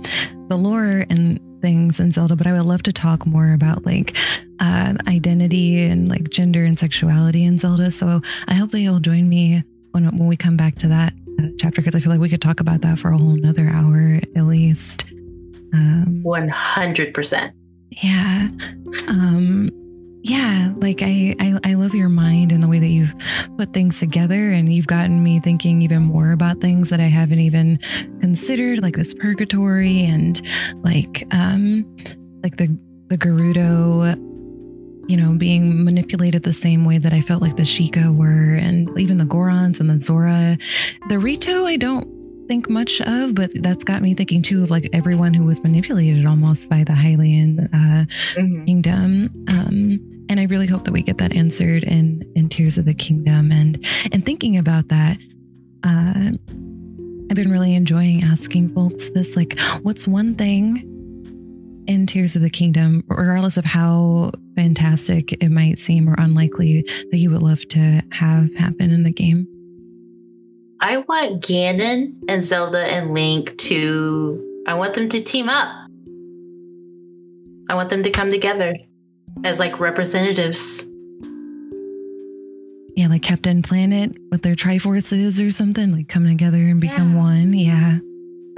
[0.47, 4.15] the lore and things in Zelda, but I would love to talk more about like
[4.59, 7.91] uh, identity and like gender and sexuality in Zelda.
[7.91, 11.47] So I hope that you'll join me when when we come back to that uh,
[11.59, 14.19] chapter because I feel like we could talk about that for a whole another hour
[14.35, 15.05] at least.
[15.73, 17.53] Um, One hundred percent.
[17.89, 18.49] Yeah.
[19.07, 19.69] Um,
[20.27, 23.15] yeah, like I, I I love your mind and the way that you've
[23.57, 27.39] put things together and you've gotten me thinking even more about things that I haven't
[27.39, 27.79] even
[28.19, 30.41] considered, like this purgatory and
[30.83, 31.85] like um
[32.43, 32.77] like the
[33.07, 34.23] the Gerudo
[35.07, 38.89] you know, being manipulated the same way that I felt like the Sheikah were, and
[38.99, 40.57] even the Gorons and the Zora.
[41.07, 42.05] The Rito, I don't
[42.49, 46.25] think much of, but that's got me thinking too of like everyone who was manipulated
[46.25, 48.05] almost by the Hylian uh,
[48.35, 48.65] mm-hmm.
[48.65, 49.29] kingdom.
[49.47, 52.93] Um, and I really hope that we get that answered in in Tears of the
[52.93, 53.51] Kingdom.
[53.51, 55.17] And and thinking about that,
[55.83, 56.31] uh,
[57.29, 60.83] I've been really enjoying asking folks this: like, what's one thing
[61.87, 67.17] in Tears of the Kingdom, regardless of how fantastic it might seem or unlikely, that
[67.17, 69.47] you would love to have happen in the game?
[70.79, 74.43] I want Ganon and Zelda and Link to.
[74.67, 75.73] I want them to team up.
[77.69, 78.75] I want them to come together
[79.43, 80.89] as like representatives.
[82.95, 87.17] Yeah, like Captain Planet with their Triforces or something, like come together and become yeah.
[87.17, 87.53] one.
[87.53, 87.99] Yeah.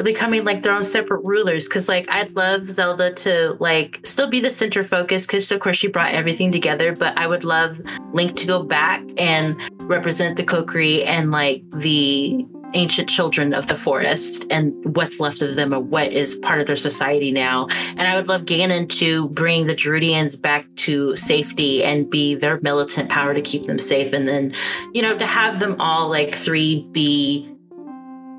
[0.02, 1.68] Becoming like their own separate rulers.
[1.68, 5.76] Cause like I'd love Zelda to like still be the center focus because of course
[5.76, 7.82] she brought everything together, but I would love
[8.14, 13.76] Link to go back and represent the Kokiri and like the ancient children of the
[13.76, 17.68] forest and what's left of them or what is part of their society now.
[17.90, 22.60] And I would love Ganon to bring the Gerudians back to safety and be their
[22.62, 24.14] militant power to keep them safe.
[24.14, 24.54] And then,
[24.94, 27.50] you know, to have them all like three be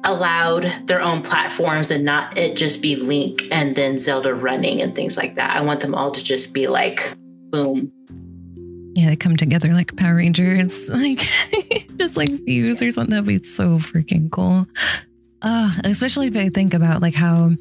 [0.05, 4.94] allowed their own platforms and not it just be Link and then Zelda running and
[4.94, 5.57] things like that.
[5.57, 7.15] I want them all to just be like,
[7.51, 7.93] boom,
[8.94, 11.26] yeah, they come together like Power Rangers, like
[11.96, 13.10] just like fuse or something.
[13.10, 14.66] That'd be so freaking cool.
[15.42, 17.52] Uh, especially if I think about like how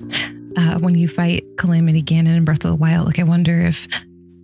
[0.58, 3.88] uh, when you fight Calamity Ganon in Breath of the Wild, like I wonder if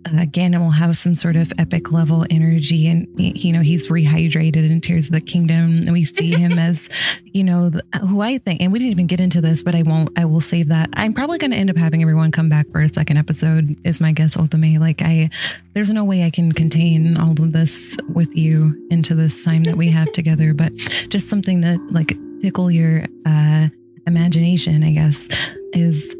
[0.06, 4.70] uh, Ganon will have some sort of epic level energy, and you know he's rehydrated
[4.70, 6.88] in Tears of the Kingdom, and we see him as,
[7.24, 8.60] you know, the, who I think.
[8.60, 10.16] And we didn't even get into this, but I won't.
[10.18, 10.90] I will save that.
[10.94, 13.76] I'm probably going to end up having everyone come back for a second episode.
[13.84, 14.78] Is my guess ultimately?
[14.78, 15.28] Like I,
[15.74, 19.76] there's no way I can contain all of this with you into this time that
[19.76, 20.54] we have together.
[20.54, 20.72] But
[21.08, 23.68] just something that like tickle your uh,
[24.06, 25.28] imagination, I guess,
[25.72, 26.14] is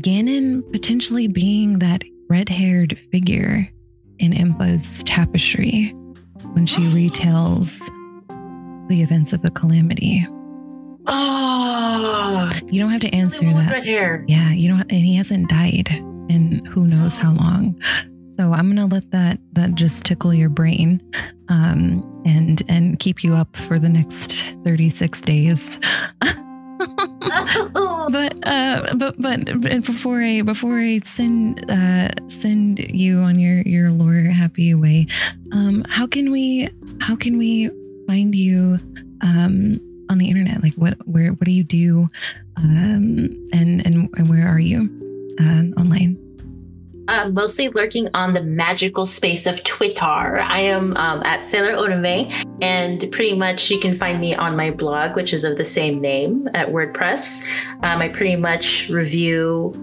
[0.00, 3.68] Ganon potentially being that red haired figure
[4.18, 5.90] in Impa's tapestry
[6.52, 6.80] when she
[7.10, 7.86] retells
[8.88, 10.24] the events of the calamity.
[11.06, 13.72] Oh, you don't have to answer that.
[13.72, 14.24] Red hair.
[14.28, 14.82] Yeah, you don't.
[14.82, 15.90] And he hasn't died
[16.28, 17.78] in who knows how long.
[18.38, 21.02] So I'm gonna let that that just tickle your brain,
[21.48, 25.80] um, and and keep you up for the next 36 days.
[28.10, 29.44] but uh, but but
[29.84, 35.06] before I before I send uh, send you on your your lore happy way,
[35.52, 36.68] um, how can we
[37.00, 37.70] how can we
[38.06, 38.78] find you
[39.20, 39.78] um,
[40.08, 40.62] on the internet?
[40.62, 42.08] Like what where what do you do,
[42.56, 44.88] um, and and where are you
[45.38, 46.29] uh, online?
[47.10, 50.04] Uh, mostly lurking on the magical space of Twitter.
[50.04, 52.32] I am um, at Sailor Otome,
[52.62, 56.00] and pretty much you can find me on my blog, which is of the same
[56.00, 57.44] name at WordPress.
[57.82, 59.74] Um, I pretty much review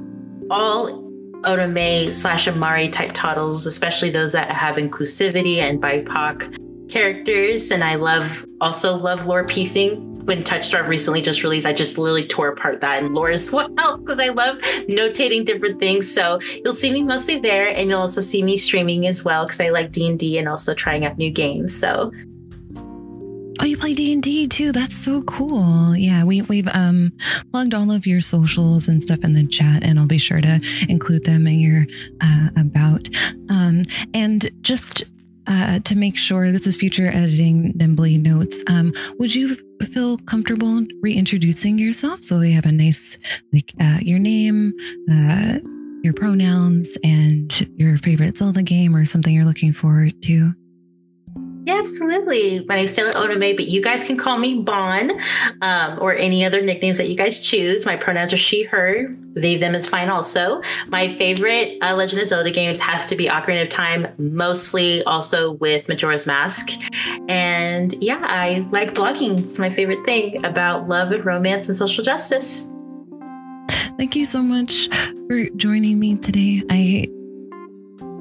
[0.50, 1.04] all
[1.42, 7.72] Otome slash Amari type titles, especially those that have inclusivity and BIPOC characters.
[7.72, 12.28] And I love also love lore piecing when Touchstar recently just released, I just literally
[12.28, 14.58] tore apart that and lore as well because I love
[14.90, 16.12] notating different things.
[16.14, 19.62] So you'll see me mostly there, and you'll also see me streaming as well because
[19.62, 21.74] I like D and D and also trying out new games.
[21.74, 22.12] So.
[23.60, 24.74] Oh, you play D and D too.
[24.74, 25.96] That's so cool.
[25.96, 27.14] Yeah, we we've um
[27.52, 30.60] plugged all of your socials and stuff in the chat, and I'll be sure to
[30.90, 31.86] include them in your
[32.20, 33.08] uh, about.
[33.50, 33.84] Um,
[34.14, 35.06] and just
[35.48, 39.56] uh, to make sure this is future editing Knimbley notes um, would you
[39.94, 42.22] feel comfortable reintroducing yourself?
[42.22, 43.18] So we have a nice
[43.54, 44.74] like uh, your name
[45.12, 45.60] uh,
[46.04, 50.52] your pronouns and your favorite zelda game or something you're looking forward to
[51.68, 52.64] Yeah, absolutely.
[52.64, 55.12] My name is Sailor Otome, but you guys can call me Bonne
[55.62, 57.86] um, or any other nicknames that you guys choose.
[57.86, 59.14] My pronouns are she, her.
[59.34, 60.62] They, them is fine also.
[60.88, 65.56] My favorite uh, Legend of Zelda games has to be Ocarina of Time, mostly also
[65.56, 66.70] with Majora's Mask.
[67.28, 69.40] And yeah, I like blogging.
[69.40, 72.70] It's my favorite thing about love and romance and social justice.
[73.98, 74.88] Thank you so much
[75.28, 76.64] for joining me today.
[76.70, 77.10] I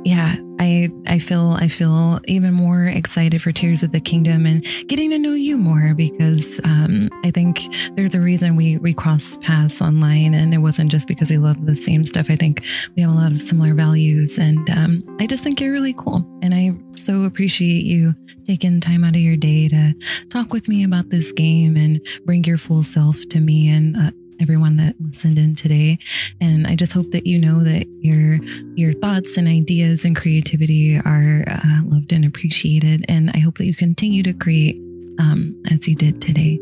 [0.07, 4.63] yeah, I I feel I feel even more excited for Tears of the Kingdom and
[4.87, 7.67] getting to know you more because um, I think
[7.97, 11.67] there's a reason we we cross paths online and it wasn't just because we love
[11.67, 12.31] the same stuff.
[12.31, 12.65] I think
[12.95, 16.25] we have a lot of similar values and um, I just think you're really cool
[16.41, 18.15] and I so appreciate you
[18.45, 19.93] taking time out of your day to
[20.31, 23.97] talk with me about this game and bring your full self to me and.
[23.97, 24.11] Uh,
[24.41, 25.99] everyone that listened in today.
[26.41, 28.39] And I just hope that you know that your
[28.75, 33.05] your thoughts and ideas and creativity are uh, loved and appreciated.
[33.09, 34.79] And I hope that you continue to create
[35.19, 36.59] um, as you did today.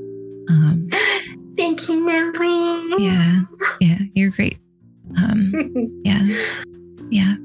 [0.49, 0.89] Um,
[1.57, 3.05] Thank you, Natalie.
[3.05, 3.43] Yeah,
[3.81, 4.59] yeah, you're great.
[5.17, 5.53] Um,
[6.05, 6.27] yeah,
[7.11, 7.37] yeah.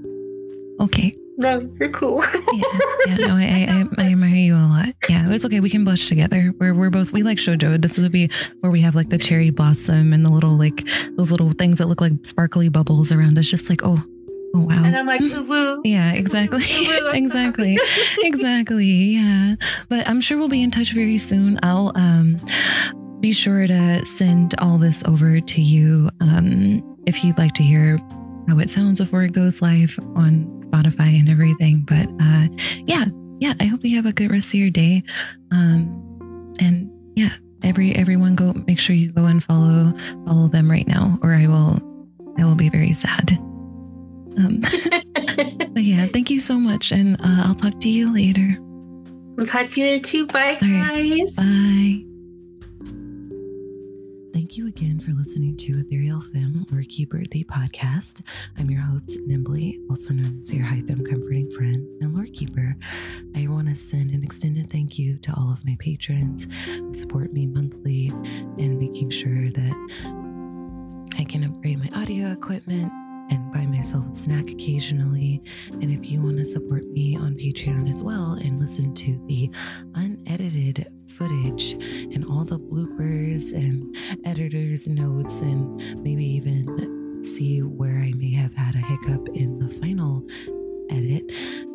[0.80, 1.14] Okay.
[1.40, 2.22] No, you're cool.
[2.54, 2.64] yeah,
[3.08, 3.16] yeah.
[3.16, 4.90] No, I, I, I admire you a lot.
[5.08, 5.62] Yeah, it's okay.
[5.62, 6.54] We can blush together.
[6.60, 7.82] We're we're both we like shojo.
[7.82, 8.30] This would be
[8.60, 10.86] where we have like the cherry blossom and the little like
[11.16, 13.48] those little things that look like sparkly bubbles around us.
[13.48, 14.04] Just like oh,
[14.54, 14.84] oh wow.
[14.84, 15.82] And I'm like, woo woo.
[15.86, 16.66] Yeah, exactly,
[17.14, 17.80] exactly,
[18.18, 18.86] exactly.
[18.86, 19.56] Yeah,
[19.88, 21.58] but I'm sure we'll be in touch very soon.
[21.64, 22.36] I'll um
[23.22, 27.98] be sure to send all this over to you um if you'd like to hear
[28.48, 31.82] how it sounds before it goes live on Spotify and everything.
[31.82, 32.48] But uh,
[32.86, 33.06] yeah,
[33.40, 35.04] yeah, I hope you have a good rest of your day.
[35.52, 37.34] Um, and yeah,
[37.64, 39.94] every everyone go make sure you go and follow
[40.26, 41.80] follow them right now, or I will
[42.38, 43.32] I will be very sad.
[44.38, 44.60] Um,
[45.74, 48.58] but yeah, thank you so much, and uh, I'll talk to you later.
[49.38, 50.28] I'll talk to you later too.
[50.28, 50.84] Bye, right.
[50.84, 51.36] guys.
[51.36, 52.09] Bye.
[54.50, 58.24] Thank you again for listening to Ethereal Femme or Keeper the podcast.
[58.58, 62.74] I'm your host, Knimbley, also known as your high femme comforting friend and Lorekeeper.
[63.38, 67.32] I want to send an extended thank you to all of my patrons who support
[67.32, 72.92] me monthly and making sure that I can upgrade my audio equipment
[73.30, 75.42] and buy myself a snack occasionally.
[75.74, 79.50] And if you want to support me on Patreon as well and listen to the
[79.96, 81.74] unedited footage
[82.14, 83.96] and all the bloopers and
[84.26, 89.70] editor's notes, and maybe even see where I may have had a hiccup in the
[89.70, 90.26] final
[90.90, 91.32] edit,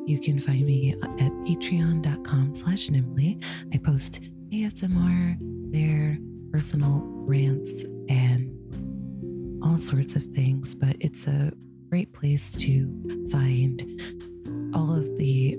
[0.06, 3.42] you can find me at patreon.com slash knimbley.
[3.72, 4.20] I post
[4.50, 5.36] ASMR
[5.72, 6.18] there,
[6.52, 8.56] personal rants, and
[9.64, 11.50] all sorts of things, but it's a
[11.88, 13.82] great place to find
[14.74, 15.56] all of the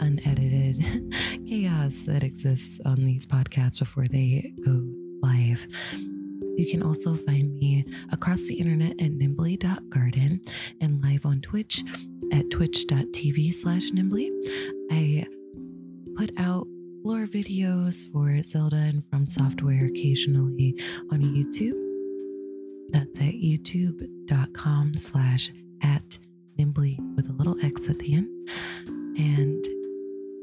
[0.00, 0.84] unedited
[1.48, 4.86] chaos that exists on these podcasts before they go
[5.22, 5.66] live.
[6.56, 10.40] You can also find me across the internet at knimbley.garden
[10.80, 11.82] and live on Twitch
[12.32, 14.30] at twitch.tv slash knimbley.
[14.90, 15.26] I
[16.16, 16.66] put out
[17.04, 20.76] lore videos for Zelda and From Software occasionally
[21.10, 21.87] on YouTube
[22.90, 25.50] that's at youtube.com slash
[25.82, 26.18] at
[26.58, 28.48] knimbley with a little X at the end.
[29.18, 29.64] And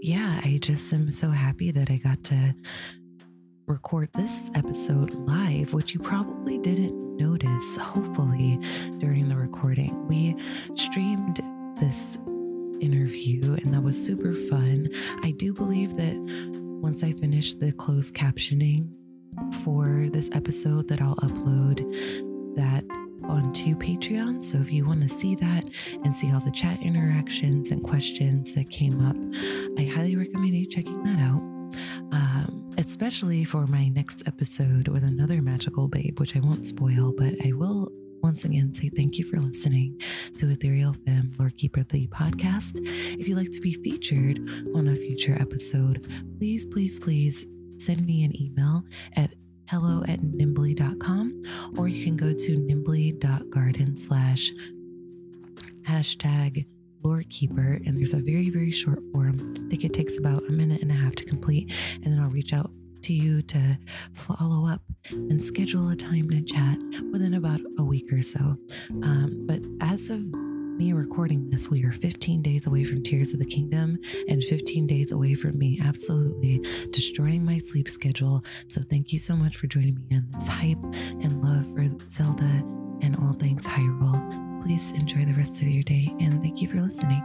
[0.01, 2.55] yeah, I just am so happy that I got to
[3.67, 8.59] record this episode live, which you probably didn't notice, hopefully,
[8.99, 10.07] during the recording.
[10.07, 10.35] We
[10.75, 11.41] streamed
[11.79, 12.17] this
[12.79, 14.89] interview and that was super fun.
[15.23, 16.15] I do believe that
[16.81, 18.89] once I finish the closed captioning
[19.63, 21.79] for this episode that I'll upload
[22.55, 22.83] that
[23.23, 24.43] onto Patreon.
[24.43, 25.63] So if you want to see that
[26.03, 29.15] and see all the chat interactions and questions that came up,
[29.77, 31.41] I highly recommend you checking that out.
[32.11, 37.33] Um, especially for my next episode with another magical babe, which I won't spoil, but
[37.45, 37.91] I will
[38.21, 40.01] once again say thank you for listening
[40.37, 42.79] to Ethereal Femme Lorekeeper the podcast.
[43.19, 44.39] If you'd like to be featured
[44.75, 46.07] on a future episode,
[46.39, 47.45] please, please, please
[47.77, 48.83] send me an email
[49.15, 49.33] at
[49.69, 51.43] hello at knimbley.com,
[51.77, 54.51] or you can go to knimbley.garden slash
[55.87, 56.65] hashtag
[57.03, 57.85] lorekeeper.
[57.85, 59.53] And there's a very, very short form.
[59.65, 61.73] I think it takes about a minute and a half to complete.
[62.03, 62.71] And then I'll reach out
[63.03, 63.77] to you to
[64.13, 64.81] follow up
[65.11, 66.77] and schedule a time to chat
[67.11, 68.57] within about a week or so.
[69.03, 70.21] Um, but as of
[70.77, 73.97] me recording this, we are 15 days away from Tears of the Kingdom
[74.27, 76.59] and 15 days away from me absolutely
[76.91, 78.43] destroying my sleep schedule.
[78.67, 82.63] So, thank you so much for joining me in this hype and love for Zelda
[83.01, 84.63] and all things Hyrule.
[84.63, 87.21] Please enjoy the rest of your day and thank you for listening.